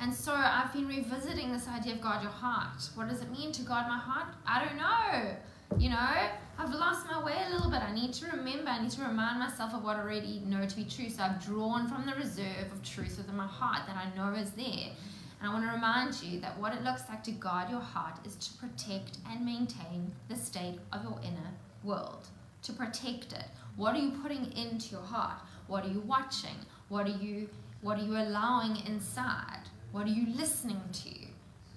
And 0.00 0.14
so 0.14 0.32
I've 0.32 0.72
been 0.72 0.86
revisiting 0.86 1.52
this 1.52 1.66
idea 1.66 1.94
of 1.94 2.00
guard 2.00 2.22
your 2.22 2.30
heart. 2.30 2.88
What 2.94 3.08
does 3.08 3.20
it 3.20 3.30
mean 3.30 3.52
to 3.52 3.62
guard 3.62 3.86
my 3.88 3.98
heart? 3.98 4.28
I 4.46 4.64
don't 4.64 4.76
know. 4.76 5.34
You 5.78 5.90
know, 5.90 6.28
I've 6.58 6.72
lost 6.72 7.06
my 7.06 7.22
way 7.22 7.34
a 7.46 7.52
little 7.52 7.70
bit. 7.70 7.82
I 7.82 7.92
need 7.94 8.12
to 8.14 8.26
remember, 8.26 8.70
I 8.70 8.80
need 8.80 8.90
to 8.92 9.02
remind 9.02 9.38
myself 9.38 9.74
of 9.74 9.84
what 9.84 9.96
I 9.96 10.00
already 10.00 10.40
know 10.46 10.64
to 10.64 10.76
be 10.76 10.84
true. 10.84 11.08
So 11.10 11.22
I've 11.22 11.44
drawn 11.44 11.88
from 11.88 12.06
the 12.06 12.14
reserve 12.14 12.72
of 12.72 12.82
truth 12.82 13.18
within 13.18 13.36
my 13.36 13.46
heart 13.46 13.86
that 13.86 13.96
I 13.96 14.16
know 14.16 14.34
is 14.38 14.50
there. 14.52 14.90
And 15.40 15.48
I 15.48 15.52
want 15.52 15.64
to 15.66 15.72
remind 15.72 16.20
you 16.22 16.40
that 16.40 16.58
what 16.58 16.72
it 16.72 16.82
looks 16.82 17.02
like 17.08 17.22
to 17.24 17.32
guard 17.32 17.70
your 17.70 17.80
heart 17.80 18.18
is 18.24 18.34
to 18.36 18.52
protect 18.54 19.18
and 19.30 19.44
maintain 19.44 20.12
the 20.28 20.36
state 20.36 20.78
of 20.92 21.02
your 21.02 21.20
inner 21.22 21.52
world, 21.84 22.28
to 22.62 22.72
protect 22.72 23.32
it. 23.32 23.44
What 23.78 23.94
are 23.94 24.00
you 24.00 24.10
putting 24.10 24.52
into 24.54 24.90
your 24.90 25.04
heart? 25.04 25.38
What 25.68 25.84
are 25.84 25.88
you 25.88 26.00
watching? 26.00 26.56
What 26.88 27.06
are 27.06 27.16
you 27.16 27.48
what 27.80 27.96
are 27.96 28.02
you 28.02 28.16
allowing 28.16 28.84
inside? 28.84 29.62
What 29.92 30.04
are 30.06 30.10
you 30.10 30.34
listening 30.34 30.80
to? 31.04 31.14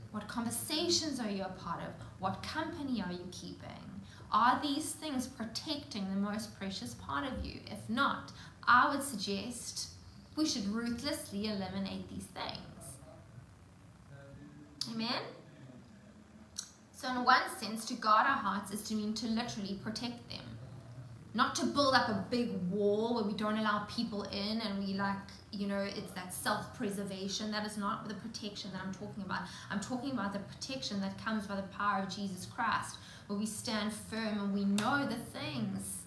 What 0.10 0.28
conversations 0.28 1.20
are 1.20 1.30
you 1.30 1.44
a 1.44 1.50
part 1.50 1.82
of? 1.84 1.94
What 2.18 2.42
company 2.42 3.04
are 3.06 3.12
you 3.12 3.28
keeping? 3.32 4.02
Are 4.32 4.60
these 4.64 4.94
things 4.94 5.28
protecting 5.28 6.10
the 6.10 6.20
most 6.20 6.58
precious 6.58 6.96
part 6.96 7.32
of 7.32 7.46
you? 7.46 7.60
If 7.68 7.88
not, 7.88 8.32
I 8.68 8.90
would 8.90 9.04
suggest 9.04 9.90
we 10.36 10.48
should 10.48 10.66
ruthlessly 10.70 11.50
eliminate 11.50 12.10
these 12.10 12.26
things. 12.34 12.98
Amen? 14.92 15.22
So, 16.96 17.10
in 17.10 17.24
one 17.24 17.44
sense, 17.60 17.86
to 17.86 17.94
guard 17.94 18.26
our 18.26 18.38
hearts 18.38 18.72
is 18.72 18.82
to 18.88 18.96
mean 18.96 19.14
to 19.16 19.28
literally 19.28 19.80
protect 19.84 20.28
them 20.32 20.52
not 21.34 21.56
to 21.56 21.66
build 21.66 21.94
up 21.94 22.10
a 22.10 22.26
big 22.30 22.52
wall 22.70 23.16
where 23.16 23.24
we 23.24 23.34
don't 23.34 23.58
allow 23.58 23.86
people 23.90 24.24
in 24.24 24.62
and 24.62 24.86
we 24.86 24.94
like 24.94 25.16
you 25.52 25.68
know 25.68 25.80
it's 25.80 26.12
that 26.14 26.34
self-preservation. 26.34 27.52
That 27.52 27.66
is 27.66 27.78
not 27.78 28.08
the 28.08 28.16
protection 28.16 28.72
that 28.74 28.82
i'm 28.86 28.94
talking 28.94 29.24
about. 29.24 29.42
I'm 29.70 29.80
talking 29.80 30.12
about 30.12 30.34
the 30.34 30.40
protection 30.40 31.00
that 31.02 31.24
comes 31.24 31.48
by 31.48 31.56
the 31.56 31.64
power 31.64 32.04
of 32.04 32.10
jesus 32.10 32.46
christ 32.46 32.98
where 33.28 33.40
we 33.40 33.46
stand 33.46 33.94
firm 33.94 34.40
and 34.40 34.54
we 34.54 34.66
know 34.66 35.08
the 35.08 35.16
things 35.16 35.98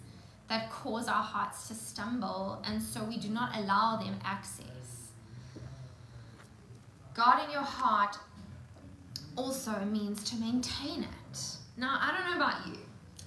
that 0.48 0.70
cause 0.70 1.08
our 1.08 1.22
hearts 1.22 1.68
to 1.68 1.74
stumble 1.74 2.62
and 2.66 2.82
so 2.82 3.02
we 3.04 3.16
do 3.16 3.28
not 3.28 3.56
allow 3.56 3.96
them 3.96 4.18
access. 4.24 4.64
Guarding 7.14 7.50
your 7.50 7.62
heart 7.62 8.18
also 9.36 9.72
means 9.84 10.22
to 10.24 10.36
maintain 10.36 11.04
it. 11.04 11.38
Now 11.76 11.98
i 12.00 12.12
don't 12.12 12.30
know 12.30 12.36
about 12.36 12.66
you 12.66 12.78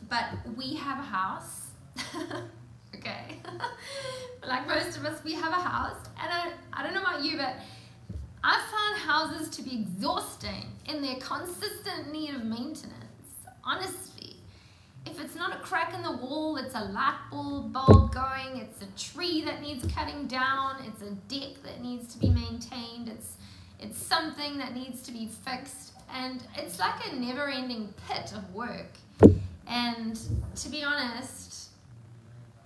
but 0.10 0.25
we 0.55 0.75
have 0.75 0.99
a 0.99 1.03
house 1.03 1.66
okay. 2.95 3.39
like 4.47 4.67
most 4.67 4.97
of 4.97 5.05
us, 5.05 5.23
we 5.23 5.33
have 5.33 5.51
a 5.51 5.62
house, 5.62 5.97
and 6.21 6.31
I, 6.31 6.51
I 6.73 6.83
don't 6.83 6.93
know 6.93 7.01
about 7.01 7.23
you, 7.23 7.38
but 7.38 7.55
I 8.43 8.62
found 8.71 9.01
houses 9.01 9.49
to 9.57 9.62
be 9.62 9.81
exhausting 9.81 10.65
in 10.86 11.01
their 11.01 11.15
consistent 11.15 12.12
need 12.12 12.36
of 12.36 12.43
maintenance. 12.43 12.93
Honestly, 13.63 14.38
if 15.05 15.19
it's 15.19 15.36
not 15.36 15.55
a 15.55 15.60
crack 15.60 15.93
in 15.93 16.01
the 16.01 16.17
wall, 16.17 16.57
it's 16.57 16.75
a 16.75 16.86
light 16.86 17.19
bulb 17.31 17.73
bulb 17.73 18.13
going, 18.13 18.57
it's 18.57 18.81
a 18.81 19.13
tree 19.13 19.41
that 19.43 19.62
needs 19.62 19.91
cutting 19.93 20.27
down, 20.27 20.77
it's 20.86 21.01
a 21.01 21.12
deck 21.27 21.62
that 21.63 21.81
needs 21.81 22.13
to 22.13 22.19
be 22.19 22.29
maintained, 22.29 23.10
it's 23.10 23.33
it's 23.79 23.97
something 23.97 24.57
that 24.57 24.73
needs 24.73 25.01
to 25.03 25.12
be 25.12 25.27
fixed, 25.27 25.91
and 26.12 26.43
it's 26.55 26.79
like 26.79 27.12
a 27.12 27.15
never-ending 27.15 27.93
pit 28.07 28.33
of 28.36 28.53
work. 28.53 28.91
And 29.67 30.19
to 30.55 30.69
be 30.69 30.83
honest, 30.83 31.46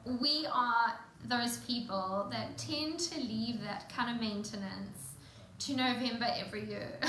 we 0.06 0.48
are 0.52 0.94
those 1.26 1.58
people 1.58 2.28
that 2.32 2.58
tend 2.58 3.00
to 3.00 3.20
leave 3.20 3.62
that 3.62 3.92
kind 3.96 4.16
of 4.16 4.22
maintenance 4.22 5.14
to 5.60 5.76
November 5.76 6.28
every 6.38 6.66
year. 6.66 7.00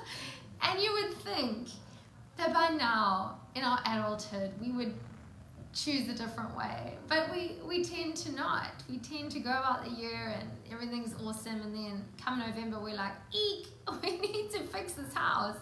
and 0.62 0.80
you 0.80 0.92
would 0.92 1.16
think 1.18 1.68
that 2.36 2.52
by 2.52 2.68
now, 2.68 3.38
in 3.54 3.62
our 3.62 3.78
adulthood, 3.86 4.50
we 4.60 4.72
would 4.72 4.92
choose 5.72 6.08
a 6.08 6.14
different 6.14 6.56
way. 6.56 6.94
But 7.08 7.30
we, 7.32 7.56
we 7.66 7.82
tend 7.82 8.16
to 8.16 8.32
not. 8.32 8.82
We 8.88 8.98
tend 8.98 9.30
to 9.32 9.40
go 9.40 9.50
about 9.50 9.84
the 9.84 9.90
year 9.90 10.34
and 10.38 10.48
everything's 10.70 11.14
awesome, 11.22 11.60
and 11.62 11.74
then 11.74 12.04
come 12.22 12.38
November, 12.38 12.78
we're 12.80 12.94
like, 12.94 13.12
eek, 13.32 13.68
we 14.02 14.18
need 14.18 14.50
to 14.52 14.60
fix 14.60 14.92
this 14.92 15.12
house. 15.14 15.56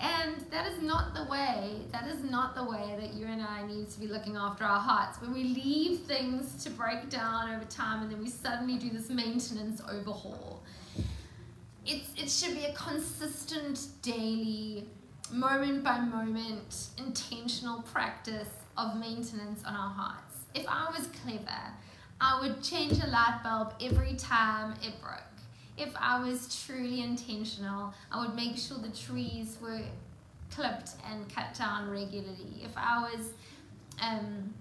And 0.00 0.40
that 0.50 0.66
is 0.66 0.80
not 0.82 1.14
the 1.14 1.24
way, 1.24 1.82
that 1.92 2.06
is 2.06 2.24
not 2.24 2.54
the 2.54 2.64
way 2.64 2.96
that 2.98 3.12
you 3.12 3.26
and 3.26 3.42
I 3.42 3.66
need 3.66 3.90
to 3.90 4.00
be 4.00 4.06
looking 4.06 4.34
after 4.34 4.64
our 4.64 4.80
hearts. 4.80 5.20
When 5.20 5.32
we 5.32 5.44
leave 5.44 6.00
things 6.00 6.64
to 6.64 6.70
break 6.70 7.10
down 7.10 7.54
over 7.54 7.64
time 7.66 8.02
and 8.02 8.10
then 8.10 8.18
we 8.18 8.30
suddenly 8.30 8.78
do 8.78 8.88
this 8.88 9.10
maintenance 9.10 9.82
overhaul. 9.90 10.62
It's, 11.84 12.10
it 12.16 12.30
should 12.30 12.56
be 12.56 12.64
a 12.64 12.72
consistent 12.72 13.88
daily 14.00 14.88
moment 15.32 15.84
by 15.84 16.00
moment, 16.00 16.88
intentional 16.96 17.82
practice 17.82 18.48
of 18.78 18.96
maintenance 18.96 19.62
on 19.64 19.74
our 19.74 19.90
hearts. 19.90 20.36
If 20.54 20.64
I 20.66 20.90
was 20.96 21.08
clever, 21.22 21.60
I 22.20 22.40
would 22.40 22.62
change 22.62 23.02
a 23.02 23.06
light 23.06 23.40
bulb 23.44 23.74
every 23.82 24.14
time 24.14 24.74
it 24.82 25.00
broke. 25.02 25.29
If 25.80 25.94
I 25.98 26.22
was 26.22 26.62
truly 26.66 27.00
intentional, 27.02 27.94
I 28.12 28.20
would 28.20 28.36
make 28.36 28.58
sure 28.58 28.76
the 28.76 28.90
trees 28.90 29.56
were 29.62 29.80
clipped 30.50 30.90
and 31.10 31.26
cut 31.34 31.54
down 31.54 31.90
regularly. 31.90 32.62
If 32.62 32.72
I 32.76 33.00
was 33.10 33.32
um, 34.02 34.52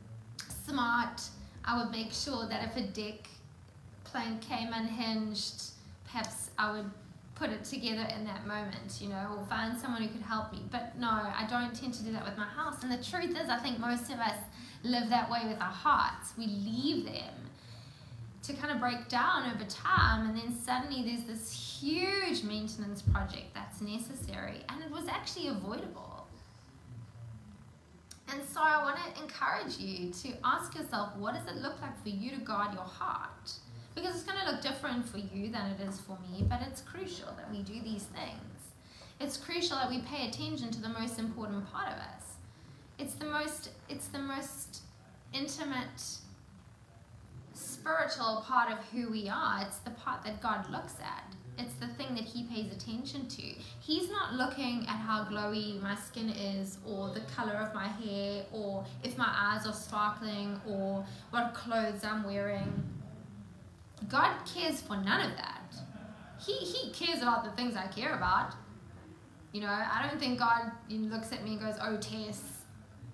smart, 0.65 1.21
I 1.65 1.77
would 1.77 1.91
make 1.91 2.13
sure 2.13 2.47
that 2.47 2.69
if 2.69 2.77
a 2.77 2.87
deck 2.87 3.27
plank 4.05 4.41
came 4.41 4.71
unhinged, 4.71 5.71
perhaps 6.05 6.51
I 6.57 6.71
would 6.71 6.89
put 7.35 7.49
it 7.49 7.65
together 7.65 8.07
in 8.15 8.23
that 8.23 8.47
moment, 8.47 8.99
you 9.01 9.09
know, 9.09 9.35
or 9.37 9.45
find 9.45 9.77
someone 9.77 10.01
who 10.01 10.07
could 10.07 10.21
help 10.21 10.53
me. 10.53 10.63
But 10.71 10.97
no, 10.97 11.09
I 11.09 11.45
don't 11.49 11.75
tend 11.75 11.95
to 11.95 12.03
do 12.03 12.13
that 12.13 12.23
with 12.23 12.37
my 12.37 12.45
house. 12.47 12.81
And 12.83 12.91
the 12.91 13.03
truth 13.03 13.31
is, 13.31 13.49
I 13.49 13.57
think 13.57 13.77
most 13.77 14.05
of 14.05 14.19
us 14.19 14.37
live 14.83 15.09
that 15.09 15.29
way 15.29 15.41
with 15.47 15.59
our 15.59 15.71
hearts. 15.71 16.33
We 16.37 16.47
leave 16.47 17.05
them 17.05 17.48
to 18.43 18.53
kind 18.53 18.71
of 18.71 18.79
break 18.79 19.07
down 19.09 19.51
over 19.53 19.65
time, 19.65 20.27
and 20.29 20.37
then 20.37 20.55
suddenly 20.55 21.03
there's 21.03 21.25
this 21.25 21.79
huge 21.81 22.43
maintenance 22.43 23.01
project 23.01 23.53
that's 23.53 23.81
necessary, 23.81 24.63
and 24.69 24.81
it 24.81 24.91
was 24.91 25.07
actually 25.07 25.47
avoidable. 25.47 26.27
And 28.31 28.41
so 28.43 28.61
I 28.61 28.83
want 28.83 28.97
to 28.97 29.21
encourage 29.21 29.77
you 29.77 30.11
to 30.11 30.37
ask 30.43 30.75
yourself 30.75 31.15
what 31.17 31.33
does 31.33 31.47
it 31.47 31.61
look 31.61 31.81
like 31.81 32.01
for 32.03 32.09
you 32.09 32.31
to 32.31 32.37
guard 32.37 32.73
your 32.73 32.83
heart? 32.83 33.51
Because 33.95 34.15
it's 34.15 34.23
going 34.23 34.39
to 34.39 34.51
look 34.51 34.61
different 34.61 35.07
for 35.07 35.17
you 35.17 35.49
than 35.49 35.71
it 35.71 35.81
is 35.81 35.99
for 35.99 36.17
me, 36.31 36.45
but 36.47 36.59
it's 36.61 36.81
crucial 36.81 37.33
that 37.37 37.51
we 37.51 37.63
do 37.63 37.81
these 37.81 38.03
things. 38.03 38.59
It's 39.19 39.35
crucial 39.35 39.77
that 39.77 39.89
we 39.89 39.99
pay 40.01 40.29
attention 40.29 40.71
to 40.71 40.81
the 40.81 40.89
most 40.89 41.19
important 41.19 41.69
part 41.71 41.87
of 41.87 41.95
us. 41.95 42.37
It's 42.97 43.15
the 43.15 43.25
most 43.25 43.71
it's 43.89 44.07
the 44.07 44.19
most 44.19 44.81
intimate 45.33 46.19
spiritual 47.79 48.43
part 48.45 48.71
of 48.71 48.77
who 48.89 49.09
we 49.09 49.29
are. 49.29 49.61
It's 49.61 49.77
the 49.77 49.91
part 49.91 50.23
that 50.23 50.41
God 50.41 50.69
looks 50.69 50.95
at. 51.01 51.33
It's 51.57 51.73
the 51.75 51.87
thing 51.87 52.15
that 52.15 52.23
he 52.23 52.43
pays 52.43 52.71
attention 52.71 53.27
to. 53.27 53.41
He's 53.79 54.09
not 54.09 54.33
looking 54.33 54.85
at 54.87 54.95
how 54.95 55.25
glowy 55.25 55.81
my 55.81 55.95
skin 55.95 56.29
is, 56.29 56.77
or 56.85 57.09
the 57.13 57.21
color 57.35 57.53
of 57.53 57.73
my 57.73 57.87
hair, 57.87 58.43
or 58.51 58.85
if 59.03 59.17
my 59.17 59.29
eyes 59.29 59.65
are 59.65 59.73
sparkling, 59.73 60.59
or 60.67 61.05
what 61.31 61.53
clothes 61.53 62.03
I'm 62.03 62.23
wearing. 62.23 62.83
God 64.07 64.33
cares 64.45 64.81
for 64.81 64.95
none 64.95 65.29
of 65.29 65.37
that. 65.37 65.75
He, 66.45 66.53
he 66.53 66.91
cares 66.91 67.21
about 67.21 67.43
the 67.43 67.51
things 67.51 67.75
I 67.75 67.87
care 67.87 68.15
about. 68.15 68.53
You 69.51 69.61
know, 69.61 69.67
I 69.67 70.07
don't 70.07 70.19
think 70.19 70.39
God 70.39 70.71
looks 70.89 71.33
at 71.33 71.43
me 71.43 71.53
and 71.53 71.61
goes, 71.61 71.75
Oh, 71.81 71.97
Tess, 71.97 72.41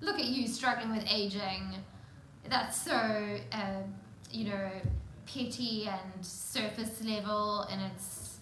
look 0.01 0.19
at 0.19 0.25
you 0.25 0.47
struggling 0.47 0.95
with 0.95 1.05
aging. 1.09 1.73
That's 2.47 2.79
so, 2.79 2.91
uh, 3.51 3.81
you 4.35 4.45
know, 4.49 4.69
petty 5.25 5.87
and 5.87 6.25
surface 6.25 7.03
level 7.03 7.67
in 7.71 7.79
its 7.79 8.39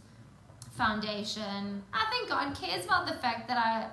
foundation. 0.75 1.83
I 1.93 2.05
think 2.09 2.29
God 2.29 2.55
cares 2.55 2.85
about 2.85 3.07
the 3.07 3.13
fact 3.13 3.47
that 3.47 3.57
I 3.57 3.87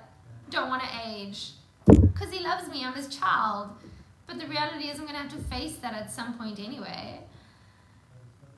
don't 0.49 0.69
want 0.69 0.81
to 0.83 0.89
age 1.05 1.51
because 1.85 2.31
He 2.31 2.43
loves 2.43 2.67
me. 2.67 2.83
I'm 2.83 2.93
His 2.93 3.07
child. 3.07 3.69
But 4.25 4.39
the 4.39 4.47
reality 4.47 4.85
is, 4.85 4.99
I'm 4.99 5.05
going 5.05 5.15
to 5.15 5.21
have 5.21 5.31
to 5.31 5.49
face 5.49 5.75
that 5.77 5.93
at 5.93 6.11
some 6.11 6.37
point 6.37 6.59
anyway. 6.59 7.19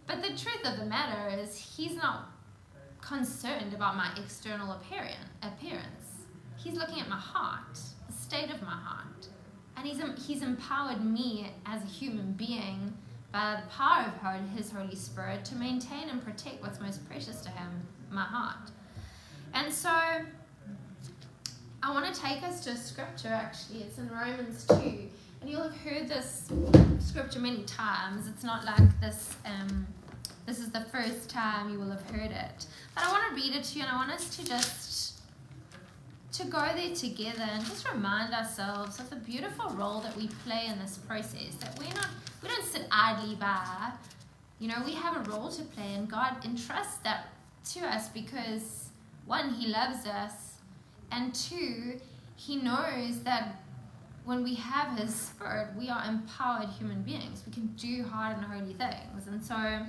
But 0.08 0.22
the 0.22 0.30
truth 0.30 0.66
of 0.66 0.78
the 0.78 0.86
matter 0.86 1.36
is, 1.36 1.58
He's 1.58 1.96
not 1.96 2.30
concerned 3.02 3.74
about 3.74 3.96
my 3.96 4.12
external 4.18 4.72
appearance. 4.72 6.04
He's 6.56 6.76
looking 6.76 7.02
at 7.02 7.10
my 7.10 7.18
heart, 7.18 7.78
the 8.08 8.14
state 8.14 8.50
of 8.50 8.62
my 8.62 8.72
heart. 8.72 9.28
And 9.76 9.86
he's, 9.86 10.02
he's 10.26 10.42
empowered 10.42 11.04
me 11.04 11.52
as 11.66 11.82
a 11.84 11.88
human 11.88 12.34
being 12.34 12.94
by 13.34 13.60
the 13.60 13.68
power 13.68 14.06
of 14.06 14.50
His 14.56 14.72
Holy 14.72 14.96
Spirit 14.96 15.44
to 15.46 15.56
maintain 15.56 16.08
and 16.10 16.24
protect 16.24 16.62
what's 16.62 16.80
most 16.80 17.06
precious 17.10 17.42
to 17.42 17.50
Him, 17.50 17.68
my 18.12 18.22
heart. 18.22 18.70
And 19.56 19.74
so 19.74 19.90
I 19.90 21.92
want 21.92 22.14
to 22.14 22.22
take 22.22 22.44
us 22.44 22.64
to 22.64 22.70
a 22.70 22.78
scripture 22.78 23.30
actually. 23.30 23.82
It's 23.82 23.98
in 23.98 24.10
Romans 24.10 24.66
2. 24.66 24.76
And 25.42 25.50
you'll 25.50 25.64
have 25.64 25.78
heard 25.78 26.08
this 26.08 26.50
scripture 27.00 27.40
many 27.40 27.64
times. 27.64 28.28
It's 28.28 28.44
not 28.44 28.66
like 28.66 29.02
this. 29.02 29.36
Um, 29.46 29.88
this 30.46 30.60
is 30.60 30.70
the 30.70 30.82
first 30.82 31.30
time 31.30 31.72
you 31.72 31.80
will 31.80 31.90
have 31.90 32.10
heard 32.12 32.32
it. 32.32 32.66
But 32.96 33.04
I 33.04 33.12
want 33.12 33.24
to 33.30 33.36
read 33.36 33.56
it 33.56 33.64
to 33.64 33.80
you 33.80 33.84
and 33.84 33.92
I 33.92 33.96
want 33.96 34.12
us 34.12 34.36
to 34.38 34.46
just 34.46 35.20
to 36.34 36.46
go 36.46 36.66
there 36.76 36.96
together 36.96 37.48
and 37.52 37.66
just 37.66 37.90
remind 37.92 38.34
ourselves 38.34 39.00
of 39.00 39.10
the 39.10 39.16
beautiful 39.18 39.70
role 39.72 40.00
that 40.02 40.16
we 40.16 40.28
play 40.46 40.68
in 40.68 40.80
this 40.80 40.98
process. 40.98 41.56
That 41.60 41.78
we're 41.80 41.94
not 41.94 42.10
we 42.44 42.50
don't 42.50 42.66
sit 42.66 42.86
idly 42.92 43.36
by. 43.36 43.94
You 44.60 44.68
know, 44.68 44.84
we 44.86 44.94
have 44.94 45.26
a 45.26 45.30
role 45.32 45.50
to 45.50 45.64
play 45.64 45.94
and 45.96 46.10
God 46.10 46.46
entrusts 46.46 46.98
that 46.98 47.28
to 47.74 47.80
us 47.82 48.10
because 48.10 48.90
one, 49.26 49.54
He 49.54 49.68
loves 49.68 50.06
us, 50.06 50.58
and 51.12 51.34
two, 51.34 52.00
He 52.36 52.58
knows 52.58 53.24
that 53.24 53.62
when 54.26 54.44
we 54.44 54.56
have 54.56 54.98
His 54.98 55.14
Spirit, 55.16 55.70
we 55.78 55.90
are 55.90 56.04
empowered 56.06 56.70
human 56.70 57.02
beings. 57.04 57.44
We 57.46 57.54
can 57.54 57.68
do 57.78 58.04
hard 58.04 58.38
and 58.38 58.46
holy 58.46 58.74
things. 58.74 59.28
And 59.28 59.44
so 59.44 59.86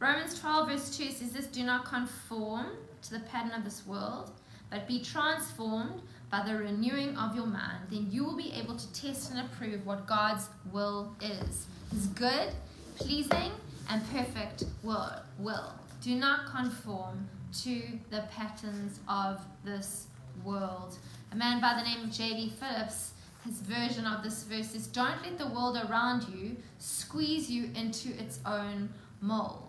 Romans 0.00 0.38
12, 0.40 0.68
verse 0.68 0.96
2 0.96 1.10
says 1.10 1.32
this 1.32 1.46
Do 1.46 1.62
not 1.62 1.84
conform 1.84 2.68
to 3.02 3.10
the 3.10 3.20
pattern 3.20 3.52
of 3.52 3.64
this 3.64 3.86
world, 3.86 4.30
but 4.70 4.88
be 4.88 5.00
transformed 5.02 6.00
by 6.30 6.42
the 6.46 6.56
renewing 6.56 7.16
of 7.16 7.36
your 7.36 7.46
mind. 7.46 7.86
Then 7.90 8.08
you 8.10 8.24
will 8.24 8.36
be 8.36 8.52
able 8.52 8.76
to 8.76 8.92
test 8.92 9.30
and 9.30 9.40
approve 9.40 9.84
what 9.86 10.06
God's 10.06 10.48
will 10.72 11.14
is 11.20 11.66
His 11.92 12.06
good, 12.08 12.52
pleasing, 12.96 13.52
and 13.88 14.02
perfect 14.10 14.64
will. 14.82 15.12
will. 15.38 15.72
Do 16.02 16.14
not 16.14 16.46
conform 16.46 17.28
to 17.62 17.82
the 18.10 18.24
patterns 18.30 19.00
of 19.08 19.40
this 19.64 20.06
world. 20.44 20.96
A 21.32 21.36
man 21.36 21.60
by 21.60 21.74
the 21.74 21.82
name 21.82 22.04
of 22.04 22.12
J.B. 22.12 22.52
Phillips 22.58 23.14
his 23.44 23.60
version 23.60 24.06
of 24.06 24.22
this 24.22 24.44
verse 24.44 24.74
is 24.74 24.86
Don't 24.86 25.22
let 25.22 25.36
the 25.36 25.48
world 25.48 25.76
around 25.76 26.26
you 26.28 26.56
squeeze 26.78 27.50
you 27.50 27.70
into 27.74 28.08
its 28.18 28.40
own 28.46 28.88
mold. 29.20 29.60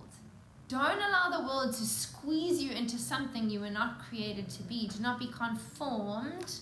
Don't 0.70 0.98
allow 0.98 1.30
the 1.30 1.46
world 1.46 1.74
to 1.74 1.84
squeeze 1.84 2.64
you 2.64 2.72
into 2.72 2.98
something 2.98 3.50
you 3.50 3.60
were 3.60 3.70
not 3.70 4.00
created 4.08 4.50
to 4.52 4.64
be. 4.64 4.88
Do 4.88 5.02
not 5.02 5.20
be 5.20 5.28
conformed. 5.28 6.56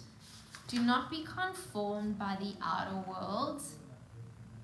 Do 0.68 0.80
not 0.82 1.12
be 1.12 1.24
conformed 1.24 2.18
by 2.18 2.38
the 2.40 2.54
outer 2.64 2.96
world, 3.08 3.62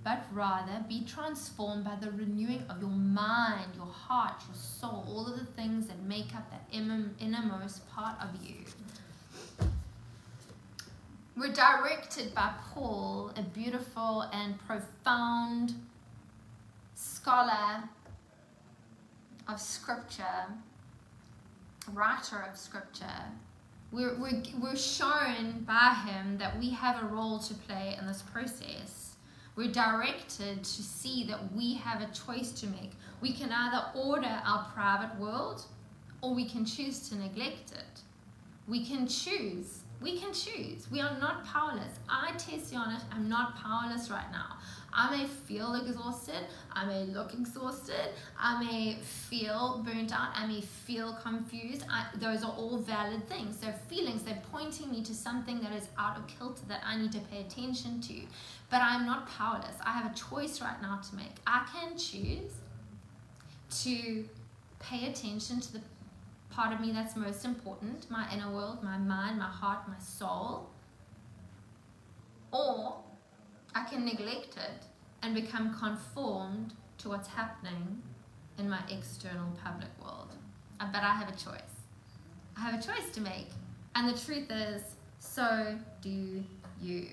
but 0.04 0.26
rather 0.32 0.84
be 0.88 1.04
transformed 1.04 1.84
by 1.84 1.96
the 1.96 2.12
renewing 2.12 2.64
of 2.70 2.80
your 2.80 2.90
mind, 2.90 3.76
your 3.76 3.86
heart, 3.86 4.42
your 4.48 4.56
soul, 4.56 5.06
all 5.08 5.28
of 5.28 5.38
the 5.38 5.46
things 5.46 5.88
that 5.88 6.02
make 6.04 6.34
up 6.36 6.50
that 6.52 6.64
innermost 6.72 7.90
part 7.90 8.16
of 8.22 8.30
you. 8.46 8.56
We're 11.36 11.54
directed 11.54 12.34
by 12.34 12.54
Paul, 12.74 13.32
a 13.36 13.42
beautiful 13.42 14.22
and 14.34 14.56
profound 14.68 15.74
scholar 16.96 17.84
of 19.48 19.60
scripture, 19.60 20.46
writer 21.94 22.46
of 22.50 22.58
scripture, 22.58 23.06
we're, 23.92 24.16
we're, 24.20 24.44
we're 24.62 24.76
shown 24.76 25.64
by 25.66 25.96
him 26.06 26.38
that 26.38 26.60
we 26.60 26.70
have 26.72 27.02
a 27.02 27.08
role 27.08 27.40
to 27.40 27.54
play 27.54 27.96
in 28.00 28.06
this 28.06 28.22
process. 28.22 29.09
We're 29.60 29.74
directed 29.74 30.64
to 30.64 30.82
see 30.82 31.26
that 31.26 31.52
we 31.52 31.74
have 31.74 32.00
a 32.00 32.08
choice 32.14 32.54
to 32.62 32.68
make. 32.68 32.94
We 33.20 33.34
can 33.34 33.52
either 33.52 33.88
order 33.94 34.42
our 34.46 34.72
private 34.74 35.20
world 35.20 35.66
or 36.22 36.34
we 36.34 36.46
can 36.48 36.64
choose 36.64 37.10
to 37.10 37.16
neglect 37.18 37.74
it. 37.74 38.00
We 38.70 38.86
can 38.86 39.06
choose. 39.06 39.80
We 40.02 40.18
can 40.18 40.32
choose. 40.32 40.90
We 40.90 41.02
are 41.02 41.20
not 41.20 41.44
powerless. 41.44 42.00
I, 42.08 42.32
Tessiana, 42.38 43.02
I'm 43.12 43.28
not 43.28 43.58
powerless 43.58 44.10
right 44.10 44.32
now. 44.32 44.56
I 44.94 45.16
may 45.16 45.28
feel 45.28 45.76
exhausted, 45.76 46.46
I 46.72 46.86
may 46.86 47.06
look 47.06 47.34
exhausted, 47.34 48.10
I 48.40 48.64
may 48.64 48.98
feel 49.02 49.84
burnt 49.86 50.14
out, 50.14 50.30
I 50.36 50.48
may 50.48 50.62
feel 50.62 51.18
confused. 51.22 51.86
I, 51.90 52.08
those 52.16 52.44
are 52.44 52.52
all 52.52 52.78
valid 52.78 53.28
things. 53.28 53.58
They're 53.58 53.80
feelings, 53.88 54.24
they're 54.24 54.42
pointing 54.52 54.92
me 54.92 55.04
to 55.04 55.14
something 55.14 55.62
that 55.62 55.72
is 55.74 55.90
out 55.98 56.18
of 56.18 56.28
kilter 56.28 56.66
that 56.68 56.82
I 56.86 56.98
need 56.98 57.12
to 57.14 57.20
pay 57.20 57.42
attention 57.42 58.02
to. 58.02 58.22
But 58.70 58.82
I'm 58.82 59.06
not 59.06 59.30
powerless. 59.30 59.76
I 59.86 59.92
have 59.92 60.12
a 60.12 60.16
choice 60.16 60.62
right 60.62 60.82
now 60.82 61.00
to 61.10 61.16
make. 61.16 61.36
I 61.46 61.66
can 61.72 61.98
choose 61.98 62.54
to 63.84 64.26
pay 64.80 65.08
attention 65.08 65.60
to 65.60 65.74
the 65.74 65.82
part 66.50 66.74
of 66.74 66.80
me 66.80 66.92
that's 66.92 67.16
most 67.16 67.46
important 67.46 68.10
my 68.10 68.28
inner 68.34 68.50
world, 68.50 68.84
my 68.84 68.98
mind, 68.98 69.38
my 69.38 69.46
heart, 69.46 69.88
my 69.88 70.00
soul. 70.00 70.70
Or 72.52 72.98
I 73.76 73.84
can 73.84 74.06
neglect 74.06 74.58
it 74.58 74.86
and 75.22 75.36
become 75.36 75.78
conformed 75.78 76.74
to 77.00 77.10
what's 77.10 77.28
happening 77.28 78.02
in 78.58 78.70
my 78.70 78.80
external 78.90 79.48
public 79.64 79.90
world. 80.02 80.36
Uh, 80.80 80.88
but 80.92 81.02
I 81.02 81.14
have 81.14 81.30
a 81.30 81.34
choice. 81.34 81.76
I 82.58 82.62
have 82.62 82.80
a 82.80 82.84
choice 82.86 83.10
to 83.14 83.22
make. 83.22 83.50
And 83.96 84.08
the 84.08 84.20
truth 84.20 84.50
is, 84.50 84.82
So 85.20 85.78
do 86.02 86.44
you. 86.82 87.08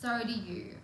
So 0.00 0.20
do 0.24 0.32
you. 0.32 0.74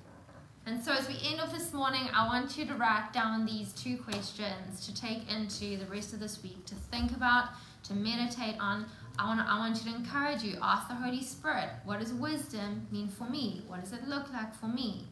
And 0.67 0.85
so, 0.85 0.93
as 0.93 1.09
we 1.09 1.15
end 1.25 1.41
off 1.41 1.51
this 1.51 1.73
morning, 1.73 2.11
I 2.15 2.27
want 2.27 2.59
you 2.59 2.67
to 2.67 2.75
write 2.75 3.11
down 3.15 3.47
these 3.47 3.73
two 3.73 3.97
questions 3.97 4.85
to 4.85 4.95
take 4.95 5.23
into 5.33 5.79
the 5.79 5.87
rest 5.87 6.13
of 6.13 6.21
this 6.21 6.43
week 6.43 6.67
to 6.67 6.75
think 6.75 7.13
about, 7.13 7.49
to 7.85 7.95
meditate 7.95 8.57
on. 8.61 8.85
I 9.19 9.27
want, 9.27 9.41
I 9.41 9.59
want 9.59 9.85
you 9.85 9.91
to 9.91 9.97
encourage 9.97 10.43
you. 10.45 10.59
Ask 10.63 10.89
the 10.89 10.95
Holy 10.95 11.23
Spirit, 11.23 11.71
what 11.85 11.99
does 11.99 12.13
wisdom 12.13 12.87
mean 12.93 13.09
for 13.09 13.29
me? 13.29 13.63
What 13.67 13.83
does 13.83 13.93
it 13.93 14.07
look 14.07 14.33
like 14.33 14.55
for 14.55 14.67
me? 14.67 15.09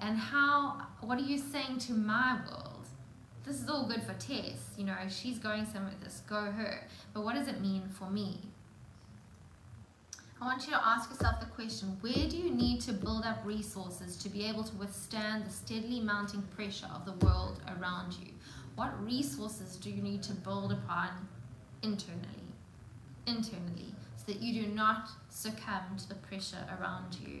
And 0.00 0.18
how, 0.18 0.82
what 1.00 1.18
are 1.18 1.22
you 1.22 1.38
saying 1.38 1.78
to 1.80 1.92
my 1.92 2.38
world? 2.46 2.86
This 3.44 3.62
is 3.62 3.68
all 3.68 3.88
good 3.88 4.02
for 4.02 4.12
Tess. 4.14 4.74
You 4.76 4.84
know, 4.84 4.94
she's 5.08 5.38
going 5.38 5.64
somewhere 5.64 5.92
with 5.92 6.04
this, 6.04 6.22
go 6.28 6.50
her. 6.50 6.86
But 7.14 7.24
what 7.24 7.34
does 7.34 7.48
it 7.48 7.62
mean 7.62 7.88
for 7.88 8.10
me? 8.10 8.40
I 10.40 10.44
want 10.44 10.66
you 10.66 10.72
to 10.72 10.86
ask 10.86 11.10
yourself 11.10 11.40
the 11.40 11.46
question 11.46 11.96
where 12.00 12.28
do 12.28 12.36
you 12.36 12.50
need 12.50 12.80
to 12.82 12.92
build 12.92 13.24
up 13.24 13.38
resources 13.44 14.16
to 14.18 14.28
be 14.28 14.44
able 14.44 14.62
to 14.64 14.76
withstand 14.76 15.46
the 15.46 15.50
steadily 15.50 15.98
mounting 15.98 16.42
pressure 16.54 16.86
of 16.94 17.06
the 17.06 17.26
world 17.26 17.60
around 17.66 18.12
you? 18.12 18.32
What 18.76 18.92
resources 19.02 19.76
do 19.76 19.90
you 19.90 20.00
need 20.02 20.22
to 20.24 20.34
build 20.34 20.72
upon 20.72 21.08
internally? 21.82 22.37
Internally, 23.28 23.94
so 24.16 24.32
that 24.32 24.40
you 24.40 24.64
do 24.64 24.72
not 24.72 25.10
succumb 25.28 25.98
to 25.98 26.08
the 26.08 26.14
pressure 26.14 26.64
around 26.80 27.14
you. 27.20 27.38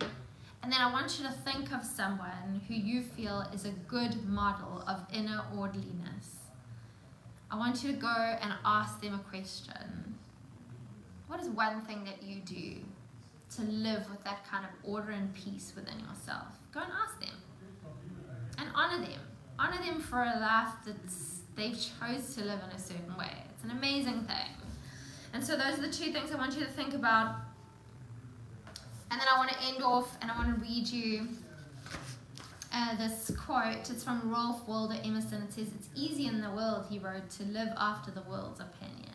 And 0.62 0.70
then 0.70 0.82
I 0.82 0.92
want 0.92 1.18
you 1.18 1.26
to 1.26 1.32
think 1.32 1.72
of 1.72 1.82
someone 1.82 2.60
who 2.68 2.74
you 2.74 3.00
feel 3.00 3.46
is 3.54 3.64
a 3.64 3.70
good 3.88 4.28
model 4.28 4.84
of 4.86 5.06
inner 5.10 5.42
orderliness. 5.56 6.40
I 7.50 7.56
want 7.56 7.82
you 7.82 7.92
to 7.92 7.98
go 7.98 8.36
and 8.42 8.52
ask 8.66 9.00
them 9.00 9.14
a 9.14 9.30
question. 9.30 10.18
What 11.26 11.40
is 11.40 11.48
one 11.48 11.80
thing 11.86 12.04
that 12.04 12.22
you 12.22 12.40
do 12.40 12.76
to 13.56 13.62
live 13.62 14.08
with 14.10 14.22
that 14.24 14.46
kind 14.46 14.66
of 14.66 14.70
order 14.84 15.12
and 15.12 15.32
peace 15.32 15.72
within 15.74 15.98
yourself? 16.00 16.48
Go 16.74 16.80
and 16.80 16.92
ask 17.02 17.18
them. 17.18 17.36
And 18.58 18.68
honor 18.74 19.02
them. 19.02 19.20
Honor 19.58 19.82
them 19.82 20.00
for 20.00 20.22
a 20.22 20.38
life 20.38 20.74
that 20.84 20.96
they've 21.56 21.72
chose 21.72 22.34
to 22.34 22.44
live 22.44 22.60
in 22.68 22.76
a 22.76 22.78
certain 22.78 23.16
way. 23.16 23.32
It's 23.54 23.64
an 23.64 23.70
amazing 23.70 24.24
thing. 24.24 24.67
And 25.32 25.44
so 25.44 25.56
those 25.56 25.78
are 25.78 25.82
the 25.82 25.92
two 25.92 26.12
things 26.12 26.32
I 26.32 26.36
want 26.36 26.54
you 26.54 26.64
to 26.64 26.70
think 26.70 26.94
about. 26.94 27.36
And 29.10 29.20
then 29.20 29.28
I 29.32 29.38
want 29.38 29.50
to 29.50 29.56
end 29.62 29.82
off 29.82 30.16
and 30.20 30.30
I 30.30 30.36
want 30.36 30.54
to 30.54 30.60
read 30.60 30.86
you 30.86 31.28
uh, 32.72 32.96
this 32.96 33.30
quote. 33.38 33.90
It's 33.90 34.04
from 34.04 34.30
Ralph 34.30 34.66
Waldo 34.68 34.96
Emerson. 35.02 35.42
It 35.42 35.52
says, 35.52 35.68
It's 35.74 35.88
easy 35.94 36.26
in 36.26 36.40
the 36.40 36.50
world, 36.50 36.86
he 36.90 36.98
wrote, 36.98 37.30
to 37.30 37.44
live 37.44 37.70
after 37.76 38.10
the 38.10 38.22
world's 38.22 38.60
opinion. 38.60 39.08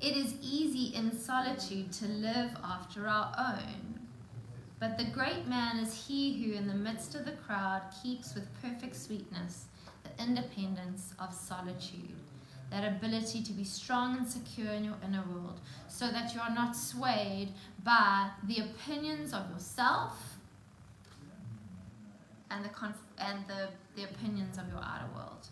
It 0.00 0.16
is 0.16 0.34
easy 0.40 0.94
in 0.96 1.12
solitude 1.12 1.92
to 1.92 2.06
live 2.06 2.52
after 2.64 3.06
our 3.06 3.34
own. 3.38 4.00
But 4.78 4.96
the 4.96 5.04
great 5.04 5.46
man 5.46 5.78
is 5.78 6.06
he 6.06 6.42
who, 6.42 6.54
in 6.54 6.66
the 6.66 6.74
midst 6.74 7.14
of 7.14 7.26
the 7.26 7.32
crowd, 7.32 7.82
keeps 8.02 8.34
with 8.34 8.48
perfect 8.62 8.96
sweetness 8.96 9.66
the 10.02 10.22
independence 10.22 11.12
of 11.18 11.34
solitude, 11.34 12.16
that 12.70 12.84
ability 12.84 13.42
to 13.42 13.52
be 13.52 13.64
strong 13.64 14.16
and 14.18 14.26
secure 14.26 14.72
in 14.72 14.84
your 14.84 14.96
inner 15.04 15.24
world, 15.32 15.60
so 15.88 16.10
that 16.10 16.34
you 16.34 16.40
are 16.40 16.54
not 16.54 16.76
swayed 16.76 17.48
by 17.84 18.30
the 18.46 18.60
opinions 18.60 19.32
of 19.32 19.50
yourself 19.50 20.16
and 22.50 22.64
the, 22.64 22.70
and 23.18 23.44
the, 23.46 23.68
the 23.96 24.04
opinions 24.04 24.58
of 24.58 24.68
your 24.68 24.78
outer 24.78 25.06
world. 25.14 25.48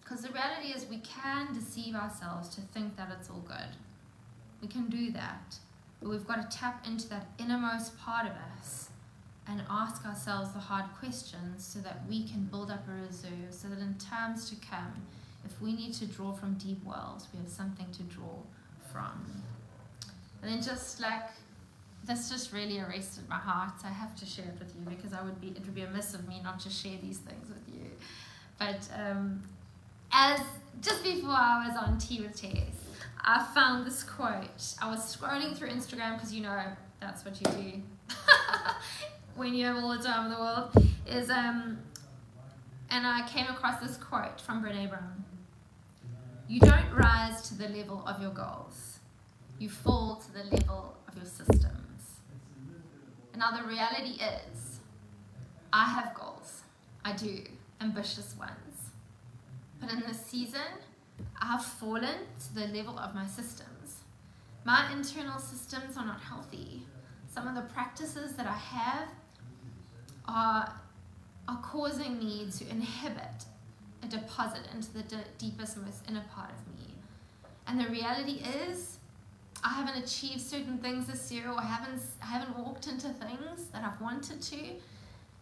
Because 0.00 0.22
the 0.22 0.30
reality 0.30 0.68
is, 0.68 0.86
we 0.88 0.98
can 0.98 1.52
deceive 1.52 1.94
ourselves 1.94 2.48
to 2.54 2.60
think 2.60 2.96
that 2.96 3.08
it's 3.18 3.28
all 3.28 3.44
good. 3.46 3.76
We 4.62 4.68
can 4.68 4.88
do 4.88 5.10
that. 5.12 5.58
But 6.00 6.08
we've 6.10 6.26
got 6.26 6.50
to 6.50 6.56
tap 6.56 6.86
into 6.86 7.08
that 7.08 7.26
innermost 7.38 7.98
part 7.98 8.26
of 8.26 8.32
us 8.58 8.88
and 9.46 9.62
ask 9.68 10.04
ourselves 10.06 10.52
the 10.52 10.58
hard 10.58 10.84
questions 10.98 11.64
so 11.64 11.80
that 11.80 12.02
we 12.08 12.26
can 12.26 12.44
build 12.44 12.70
up 12.70 12.86
a 12.88 13.06
reserve 13.06 13.50
so 13.50 13.68
that 13.68 13.78
in 13.78 13.94
times 13.94 14.48
to 14.50 14.56
come, 14.56 15.06
if 15.44 15.60
we 15.60 15.72
need 15.72 15.94
to 15.94 16.06
draw 16.06 16.32
from 16.32 16.54
deep 16.54 16.84
wells, 16.84 17.28
we 17.32 17.38
have 17.40 17.48
something 17.48 17.86
to 17.92 18.02
draw 18.04 18.36
from. 18.92 19.42
And 20.42 20.52
then 20.52 20.62
just 20.62 21.00
like 21.00 21.30
this 22.04 22.30
just 22.30 22.52
really 22.52 22.80
arrested 22.80 23.28
my 23.28 23.36
heart. 23.36 23.74
I 23.84 23.88
have 23.88 24.16
to 24.16 24.26
share 24.26 24.46
it 24.46 24.58
with 24.58 24.74
you 24.74 24.82
because 24.88 25.12
I 25.12 25.22
would 25.22 25.40
be 25.40 25.48
it 25.48 25.60
would 25.60 25.74
be 25.74 25.82
amiss 25.82 26.14
of 26.14 26.26
me 26.28 26.40
not 26.42 26.60
to 26.60 26.70
share 26.70 26.96
these 27.02 27.18
things 27.18 27.48
with 27.48 27.74
you. 27.74 27.90
But 28.58 28.88
um, 28.98 29.42
as 30.12 30.40
just 30.80 31.02
before 31.02 31.30
I 31.30 31.68
was 31.68 31.76
on 31.76 31.98
Tea 31.98 32.22
with 32.22 32.40
Tess, 32.40 32.74
I 33.20 33.46
found 33.54 33.86
this 33.86 34.02
quote. 34.02 34.74
I 34.80 34.90
was 34.90 35.00
scrolling 35.16 35.56
through 35.56 35.70
Instagram 35.70 36.14
because 36.14 36.32
you 36.32 36.42
know 36.42 36.62
that's 37.00 37.24
what 37.24 37.40
you 37.40 37.46
do 37.62 38.14
when 39.36 39.54
you 39.54 39.66
have 39.66 39.76
all 39.76 39.96
the 39.96 40.02
time 40.02 40.26
in 40.26 40.32
the 40.32 40.38
world. 40.38 40.70
Is 41.06 41.30
um, 41.30 41.78
and 42.90 43.06
I 43.06 43.28
came 43.28 43.46
across 43.46 43.80
this 43.80 43.96
quote 43.96 44.40
from 44.40 44.62
Brene 44.62 44.88
Brown. 44.88 45.24
You 46.48 46.60
don't 46.60 46.90
rise 46.94 47.42
to 47.50 47.54
the 47.58 47.68
level 47.68 48.02
of 48.06 48.22
your 48.22 48.30
goals. 48.30 49.00
You 49.58 49.68
fall 49.68 50.16
to 50.16 50.32
the 50.32 50.56
level 50.56 50.96
of 51.06 51.14
your 51.14 51.26
systems. 51.26 52.20
And 53.32 53.40
now 53.40 53.50
the 53.50 53.68
reality 53.68 54.18
is, 54.22 54.80
I 55.74 55.84
have 55.84 56.14
goals. 56.14 56.62
I 57.04 57.12
do, 57.12 57.42
ambitious 57.82 58.34
ones. 58.38 58.92
But 59.78 59.92
in 59.92 60.00
this 60.00 60.24
season, 60.24 60.80
I've 61.38 61.62
fallen 61.62 62.16
to 62.38 62.54
the 62.54 62.68
level 62.68 62.98
of 62.98 63.14
my 63.14 63.26
systems. 63.26 64.04
My 64.64 64.90
internal 64.90 65.38
systems 65.38 65.98
are 65.98 66.06
not 66.06 66.22
healthy. 66.22 66.82
Some 67.30 67.46
of 67.46 67.56
the 67.56 67.72
practices 67.74 68.32
that 68.36 68.46
I 68.46 68.56
have 68.56 69.08
are, 70.26 70.72
are 71.46 71.62
causing 71.62 72.18
me 72.18 72.48
to 72.56 72.70
inhibit 72.70 73.44
a 74.02 74.06
deposit 74.06 74.62
into 74.74 74.92
the 74.92 75.02
deepest, 75.38 75.76
most 75.76 76.02
inner 76.08 76.24
part 76.34 76.50
of 76.50 76.78
me. 76.78 76.94
And 77.66 77.80
the 77.80 77.88
reality 77.88 78.40
is, 78.66 78.98
I 79.62 79.70
haven't 79.70 80.02
achieved 80.02 80.40
certain 80.40 80.78
things 80.78 81.06
this 81.06 81.32
year, 81.32 81.50
or 81.50 81.58
I 81.58 81.64
haven't, 81.64 82.00
I 82.22 82.26
haven't 82.26 82.56
walked 82.56 82.86
into 82.86 83.08
things 83.08 83.66
that 83.72 83.84
I've 83.84 84.00
wanted 84.00 84.40
to, 84.40 84.58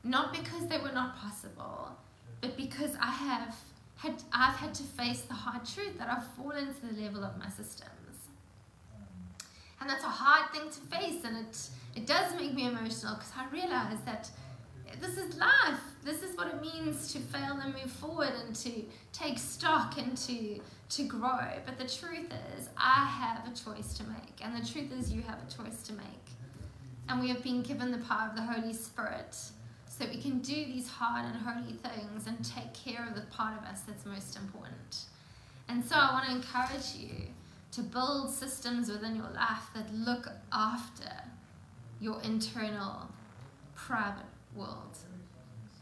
not 0.05 0.33
because 0.33 0.66
they 0.69 0.79
were 0.79 0.92
not 0.92 1.16
possible, 1.16 1.90
but 2.40 2.57
because 2.57 2.97
I 3.01 3.11
have 3.11 3.55
had, 3.97 4.23
I've 4.33 4.57
had 4.57 4.75
to 4.75 4.83
face 4.83 5.23
the 5.23 5.35
hard 5.35 5.66
truth 5.66 5.99
that 5.99 6.09
I've 6.09 6.27
fallen 6.35 6.75
to 6.75 6.87
the 6.87 7.03
level 7.03 7.25
of 7.25 7.38
my 7.38 7.49
systems. 7.49 7.92
And 9.81 9.90
that's 9.90 10.05
a 10.05 10.09
hard 10.09 10.53
thing 10.53 10.71
to 10.71 10.97
face, 10.97 11.25
and 11.25 11.37
it, 11.37 11.69
it 11.95 12.07
does 12.07 12.35
make 12.35 12.55
me 12.55 12.66
emotional 12.66 13.14
because 13.14 13.33
I 13.37 13.47
realize 13.51 13.99
that 14.07 14.31
this 15.01 15.18
is 15.18 15.37
life. 15.37 15.81
This 16.05 16.22
is 16.22 16.37
what 16.37 16.49
it 16.49 16.61
means 16.61 17.12
to 17.12 17.18
fail 17.18 17.59
and 17.62 17.75
move 17.75 17.90
forward 17.90 18.33
and 18.46 18.55
to 18.57 18.85
take 19.12 19.38
stock 19.38 19.99
and 19.99 20.16
to, 20.18 20.61
to 20.90 21.03
grow. 21.05 21.49
But 21.64 21.79
the 21.79 21.88
truth 21.88 22.33
is, 22.57 22.68
I 22.77 23.05
have 23.05 23.46
a 23.46 23.57
choice 23.57 23.94
to 23.94 24.05
make, 24.05 24.40
and 24.42 24.55
the 24.55 24.66
truth 24.66 24.92
is, 24.92 25.12
you 25.12 25.22
have 25.22 25.38
a 25.46 25.53
choice 25.53 25.83
to 25.85 25.92
make. 25.92 26.05
And 27.09 27.20
we 27.20 27.29
have 27.29 27.42
been 27.42 27.62
given 27.62 27.90
the 27.90 27.99
power 27.99 28.29
of 28.29 28.37
the 28.37 28.42
Holy 28.42 28.72
Spirit 28.72 29.35
so 29.87 30.05
we 30.07 30.20
can 30.20 30.40
do 30.40 30.55
these 30.55 30.88
hard 30.88 31.25
and 31.25 31.37
holy 31.37 31.72
things 31.72 32.27
and 32.27 32.44
take 32.44 32.72
care 32.75 33.07
of 33.09 33.14
the 33.14 33.22
part 33.22 33.57
of 33.59 33.64
us 33.64 33.81
that's 33.81 34.05
most 34.05 34.37
important. 34.37 35.05
And 35.68 35.85
so 35.85 35.96
I 35.96 36.12
want 36.12 36.27
to 36.27 36.33
encourage 36.33 36.94
you 36.96 37.29
to 37.72 37.83
build 37.83 38.31
systems 38.31 38.90
within 38.90 39.16
your 39.16 39.31
life 39.35 39.70
that 39.75 39.92
look 39.94 40.29
after 40.53 41.11
your 42.01 42.20
internal 42.22 43.09
private 43.75 44.25
world 44.57 44.97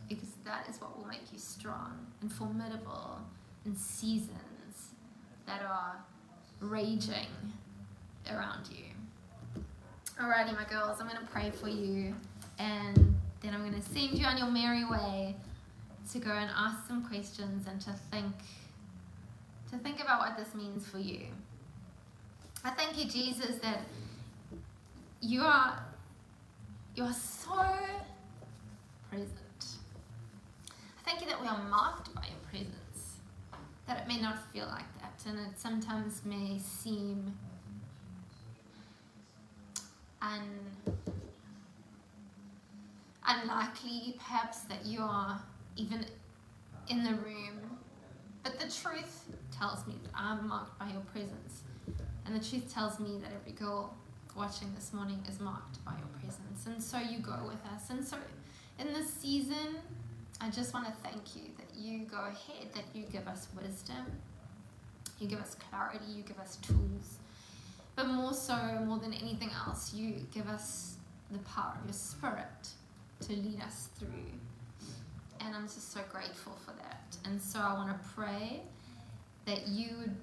because 0.09 0.31
that 0.45 0.67
is 0.69 0.81
what 0.81 0.97
will 0.99 1.07
make 1.07 1.33
you 1.33 1.39
strong 1.39 2.07
and 2.21 2.31
formidable 2.31 3.19
in 3.65 3.75
seasons 3.77 4.93
that 5.47 5.63
are 5.63 5.97
raging 6.61 7.27
around 8.31 8.69
you. 8.71 8.85
Alrighty, 10.21 10.55
my 10.55 10.65
girls, 10.65 11.01
I'm 11.01 11.09
going 11.09 11.21
to 11.21 11.27
pray 11.33 11.51
for 11.51 11.69
you 11.69 12.15
and 12.59 13.17
then 13.41 13.55
I'm 13.55 13.69
going 13.69 13.81
to 13.81 13.89
send 13.89 14.19
you 14.19 14.27
on 14.27 14.39
your 14.39 14.51
merry 14.51 14.85
way 14.85 15.35
to 16.13 16.19
go 16.19 16.31
and 16.31 16.51
ask 16.57 16.87
some 16.87 17.05
questions 17.07 17.67
and 17.67 17.81
to 17.83 17.93
think 18.11 18.35
to 19.71 19.79
think 19.79 20.01
about 20.01 20.21
what 20.21 20.37
this 20.37 20.55
means 20.55 20.87
for 20.87 20.99
you. 20.99 21.27
I 22.63 22.71
thank 22.71 22.97
you, 22.97 23.11
Jesus, 23.11 23.57
that 23.57 23.81
you 25.21 25.43
are 25.43 25.83
you 26.95 27.05
are 27.05 27.13
so 27.13 27.67
present. 29.15 29.67
I 30.99 31.09
thank 31.09 31.21
you 31.21 31.29
that 31.29 31.41
we 31.41 31.47
are 31.47 31.63
marked 31.69 32.13
by 32.15 32.23
your 32.23 32.41
presence. 32.51 33.19
That 33.87 33.99
it 34.01 34.09
may 34.09 34.21
not 34.21 34.51
feel 34.53 34.67
like 34.67 34.91
that, 35.01 35.23
and 35.29 35.39
it 35.39 35.59
sometimes 35.59 36.23
may 36.25 36.59
seem 36.59 37.35
un 40.23 40.43
unlikely, 43.27 44.17
perhaps, 44.19 44.61
that 44.63 44.85
you 44.85 45.01
are 45.01 45.41
even 45.77 46.05
in 46.89 47.05
the 47.05 47.15
room. 47.15 47.79
But 48.43 48.59
the 48.59 48.67
truth 48.67 49.25
tells 49.51 49.87
me 49.87 49.95
that 50.03 50.13
I'm 50.15 50.49
marked 50.49 50.79
by 50.79 50.89
your 50.89 51.03
presence. 51.13 51.63
And 52.27 52.35
the 52.35 52.47
truth 52.47 52.73
tells 52.73 52.99
me 52.99 53.19
that 53.23 53.31
every 53.35 53.53
girl 53.53 53.95
watching 54.37 54.75
this 54.75 54.93
morning 54.93 55.23
is 55.29 55.41
marked 55.41 55.83
by 55.85 55.93
your 55.93 56.09
presence. 56.21 56.67
And 56.67 56.83
so 56.83 56.99
you 56.99 57.19
go 57.19 57.39
with 57.47 57.65
us. 57.73 57.89
And 57.91 58.07
so 58.07 58.17
in 58.79 58.93
this 58.93 59.13
season, 59.13 59.77
I 60.41 60.51
just 60.51 60.75
want 60.75 60.87
to 60.87 60.93
thank 61.03 61.37
you 61.37 61.51
that 61.59 61.77
you 61.77 62.05
go 62.07 62.19
ahead, 62.19 62.73
that 62.75 62.85
you 62.93 63.05
give 63.05 63.27
us 63.29 63.49
wisdom, 63.61 64.05
you 65.19 65.29
give 65.29 65.41
us 65.41 65.57
clarity, 65.71 66.05
you 66.09 66.23
give 66.23 66.39
us 66.39 66.57
tools. 66.57 67.19
But 67.97 68.09
more 68.09 68.33
so, 68.33 68.57
more 68.85 68.99
than 68.99 69.13
anything 69.13 69.51
else, 69.67 69.95
you 69.95 70.27
give 70.33 70.49
us 70.49 70.97
the 71.31 71.39
power 71.41 71.75
of 71.79 71.87
your 71.87 71.95
spirit 71.95 72.69
to 73.21 73.33
lead 73.33 73.61
us 73.63 73.89
through. 73.99 74.09
And 75.41 75.55
I'm 75.55 75.65
just 75.65 75.93
so 75.93 76.01
grateful 76.11 76.57
for 76.65 76.73
that. 76.73 77.17
And 77.25 77.41
so 77.41 77.61
I 77.61 77.75
want 77.75 77.91
to 77.91 78.09
pray 78.09 78.63
that 79.45 79.69
you 79.69 79.91
would 80.01 80.17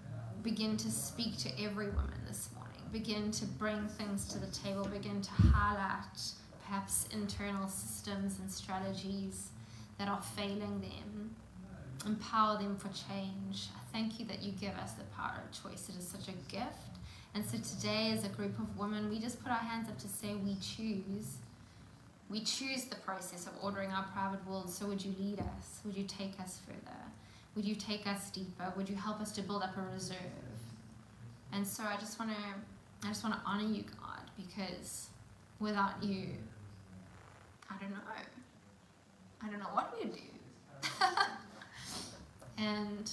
begin 0.43 0.75
to 0.77 0.91
speak 0.91 1.37
to 1.37 1.49
every 1.63 1.87
woman 1.87 2.19
this 2.27 2.49
morning, 2.55 2.81
begin 2.91 3.31
to 3.31 3.45
bring 3.45 3.87
things 3.87 4.25
to 4.29 4.39
the 4.39 4.47
table, 4.47 4.85
begin 4.85 5.21
to 5.21 5.31
highlight 5.31 6.17
perhaps 6.71 7.05
internal 7.11 7.67
systems 7.67 8.39
and 8.39 8.49
strategies 8.49 9.49
that 9.99 10.07
are 10.07 10.21
failing 10.21 10.79
them, 10.79 11.35
empower 12.05 12.57
them 12.57 12.77
for 12.77 12.87
change. 12.87 13.67
I 13.75 13.79
thank 13.91 14.21
you 14.21 14.25
that 14.27 14.41
you 14.41 14.53
give 14.53 14.73
us 14.77 14.93
the 14.93 15.03
power 15.15 15.43
of 15.43 15.51
choice. 15.51 15.89
It 15.89 15.97
is 15.99 16.07
such 16.07 16.29
a 16.29 16.37
gift. 16.49 16.95
And 17.35 17.43
so 17.43 17.57
today, 17.57 18.11
as 18.13 18.23
a 18.23 18.29
group 18.29 18.57
of 18.57 18.77
women, 18.77 19.09
we 19.09 19.19
just 19.19 19.43
put 19.43 19.51
our 19.51 19.57
hands 19.57 19.89
up 19.89 19.97
to 19.99 20.07
say 20.07 20.33
we 20.35 20.55
choose. 20.61 21.39
We 22.29 22.39
choose 22.39 22.85
the 22.85 22.95
process 22.95 23.47
of 23.47 23.53
ordering 23.61 23.91
our 23.91 24.05
private 24.13 24.47
world. 24.47 24.69
So 24.69 24.85
would 24.85 25.03
you 25.03 25.13
lead 25.19 25.39
us? 25.39 25.81
Would 25.83 25.97
you 25.97 26.05
take 26.05 26.39
us 26.39 26.61
further? 26.65 26.97
Would 27.57 27.65
you 27.65 27.75
take 27.75 28.07
us 28.07 28.29
deeper? 28.29 28.71
Would 28.77 28.87
you 28.87 28.95
help 28.95 29.19
us 29.19 29.33
to 29.33 29.41
build 29.41 29.61
up 29.61 29.75
a 29.75 29.93
reserve? 29.93 30.15
And 31.51 31.67
so 31.67 31.83
I 31.83 31.97
just 31.97 32.17
want 32.17 32.31
to, 32.31 32.37
I 33.05 33.09
just 33.09 33.25
want 33.25 33.35
to 33.35 33.41
honor 33.45 33.67
you, 33.67 33.83
God, 34.01 34.21
because 34.37 35.09
without 35.59 36.01
you, 36.01 36.27
I 37.71 37.81
don't 37.81 37.91
know. 37.91 37.97
I 39.43 39.49
don't 39.49 39.59
know 39.59 39.73
what 39.73 39.95
we'd 39.97 40.13
do. 40.13 40.19
and 42.57 43.11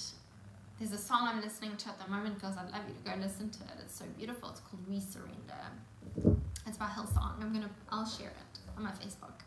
there's 0.77 0.91
a 0.91 0.97
song 0.97 1.27
I'm 1.27 1.41
listening 1.41 1.75
to 1.77 1.89
at 1.89 1.99
the 1.99 2.09
moment, 2.09 2.39
girls. 2.39 2.55
I'd 2.57 2.71
love 2.71 2.81
you 2.87 2.93
to 2.93 3.09
go 3.09 3.21
listen 3.21 3.49
to 3.49 3.63
it. 3.63 3.79
It's 3.81 3.97
so 3.97 4.05
beautiful. 4.17 4.49
It's 4.49 4.59
called 4.59 4.83
We 4.87 4.99
Surrender. 4.99 6.43
It's 6.67 6.77
by 6.77 6.85
Hillsong. 6.85 7.41
I'm 7.41 7.51
gonna, 7.51 7.69
I'll 7.91 8.05
share 8.05 8.27
it 8.29 8.59
on 8.77 8.83
my 8.83 8.91
Facebook, 8.91 9.41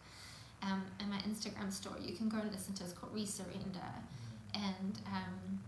um, 0.62 0.82
and 0.98 1.08
my 1.08 1.18
Instagram 1.18 1.72
story. 1.72 2.00
You 2.04 2.16
can 2.16 2.28
go 2.28 2.38
and 2.38 2.50
listen 2.50 2.74
to. 2.74 2.82
it. 2.82 2.86
It's 2.86 2.98
called 2.98 3.14
We 3.14 3.26
Surrender 3.26 3.92
and 4.54 4.98
um, 5.06 5.60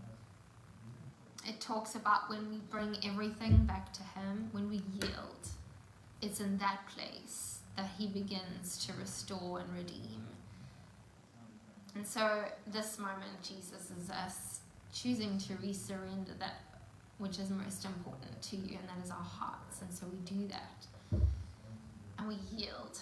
it 1.47 1.59
talks 1.59 1.95
about 1.95 2.29
when 2.29 2.49
we 2.49 2.57
bring 2.69 2.97
everything 3.03 3.65
back 3.65 3.93
to 3.93 4.03
Him, 4.03 4.49
when 4.51 4.69
we 4.69 4.81
yield. 5.01 5.49
It's 6.21 6.39
in 6.39 6.57
that 6.57 6.79
place 6.87 7.59
that 7.77 7.89
He 7.97 8.07
begins 8.07 8.85
to 8.85 8.93
restore 8.93 9.59
and 9.59 9.73
redeem. 9.73 10.23
And 11.95 12.05
so, 12.05 12.43
this 12.67 12.97
moment, 12.97 13.41
Jesus 13.41 13.91
is 14.01 14.09
us 14.09 14.59
choosing 14.93 15.37
to 15.39 15.53
resurrender 15.53 16.37
that 16.39 16.61
which 17.17 17.39
is 17.39 17.49
most 17.49 17.85
important 17.85 18.41
to 18.41 18.57
you, 18.57 18.77
and 18.77 18.89
that 18.89 19.03
is 19.03 19.11
our 19.11 19.23
hearts. 19.23 19.81
And 19.81 19.91
so, 19.93 20.05
we 20.11 20.19
do 20.19 20.47
that. 20.47 21.21
And 22.17 22.27
we 22.27 22.35
yield. 22.55 22.99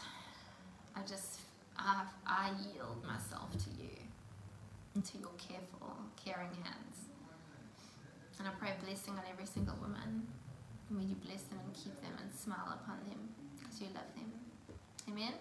I 0.96 1.02
just, 1.02 1.40
I, 1.78 2.04
I 2.28 2.52
yield 2.74 3.04
myself 3.04 3.52
to 3.52 3.70
you 3.82 3.90
into 4.96 5.18
your 5.18 5.32
careful, 5.38 5.98
caring 6.24 6.54
hands. 6.64 7.10
And 8.40 8.48
I 8.48 8.52
pray 8.60 8.70
a 8.78 8.86
blessing 8.86 9.14
on 9.14 9.24
every 9.32 9.46
single 9.46 9.76
woman. 9.82 10.28
May 10.90 11.04
you 11.04 11.16
bless 11.16 11.44
them 11.44 11.60
and 11.64 11.74
keep 11.74 12.00
them 12.02 12.12
and 12.22 12.34
smile 12.34 12.78
upon 12.82 13.00
them 13.08 13.30
because 13.58 13.80
you 13.82 13.88
love 13.88 14.10
them. 14.16 14.43
Amen. 15.10 15.34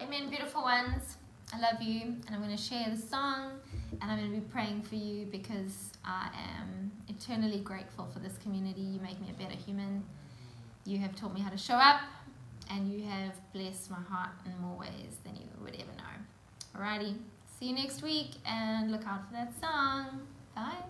Amen, 0.00 0.28
beautiful 0.28 0.62
ones. 0.62 1.16
I 1.52 1.60
love 1.60 1.82
you, 1.82 2.02
and 2.02 2.30
I'm 2.30 2.42
going 2.42 2.56
to 2.56 2.62
share 2.62 2.86
the 2.90 3.00
song, 3.00 3.52
and 4.00 4.10
I'm 4.10 4.18
going 4.18 4.32
to 4.32 4.40
be 4.40 4.46
praying 4.52 4.82
for 4.82 4.94
you 4.94 5.26
because 5.26 5.92
I 6.04 6.30
am 6.58 6.90
eternally 7.08 7.60
grateful 7.60 8.08
for 8.12 8.18
this 8.18 8.38
community. 8.38 8.80
You 8.80 9.00
make 9.00 9.20
me 9.20 9.28
a 9.30 9.42
better 9.42 9.54
human. 9.54 10.02
You 10.84 10.98
have 10.98 11.14
taught 11.14 11.34
me 11.34 11.40
how 11.40 11.50
to 11.50 11.58
show 11.58 11.74
up, 11.74 12.00
and 12.70 12.92
you 12.92 13.04
have 13.04 13.32
blessed 13.52 13.90
my 13.90 14.00
heart 14.08 14.30
in 14.46 14.58
more 14.60 14.78
ways 14.78 15.18
than 15.24 15.36
you 15.36 15.46
would 15.62 15.74
ever 15.74 15.92
know. 15.98 16.80
Alrighty, 16.80 17.16
See 17.62 17.68
you 17.68 17.76
next 17.76 18.02
week 18.02 18.32
and 18.44 18.90
look 18.90 19.06
out 19.06 19.24
for 19.28 19.34
that 19.34 19.52
song. 19.60 20.26
Bye. 20.52 20.82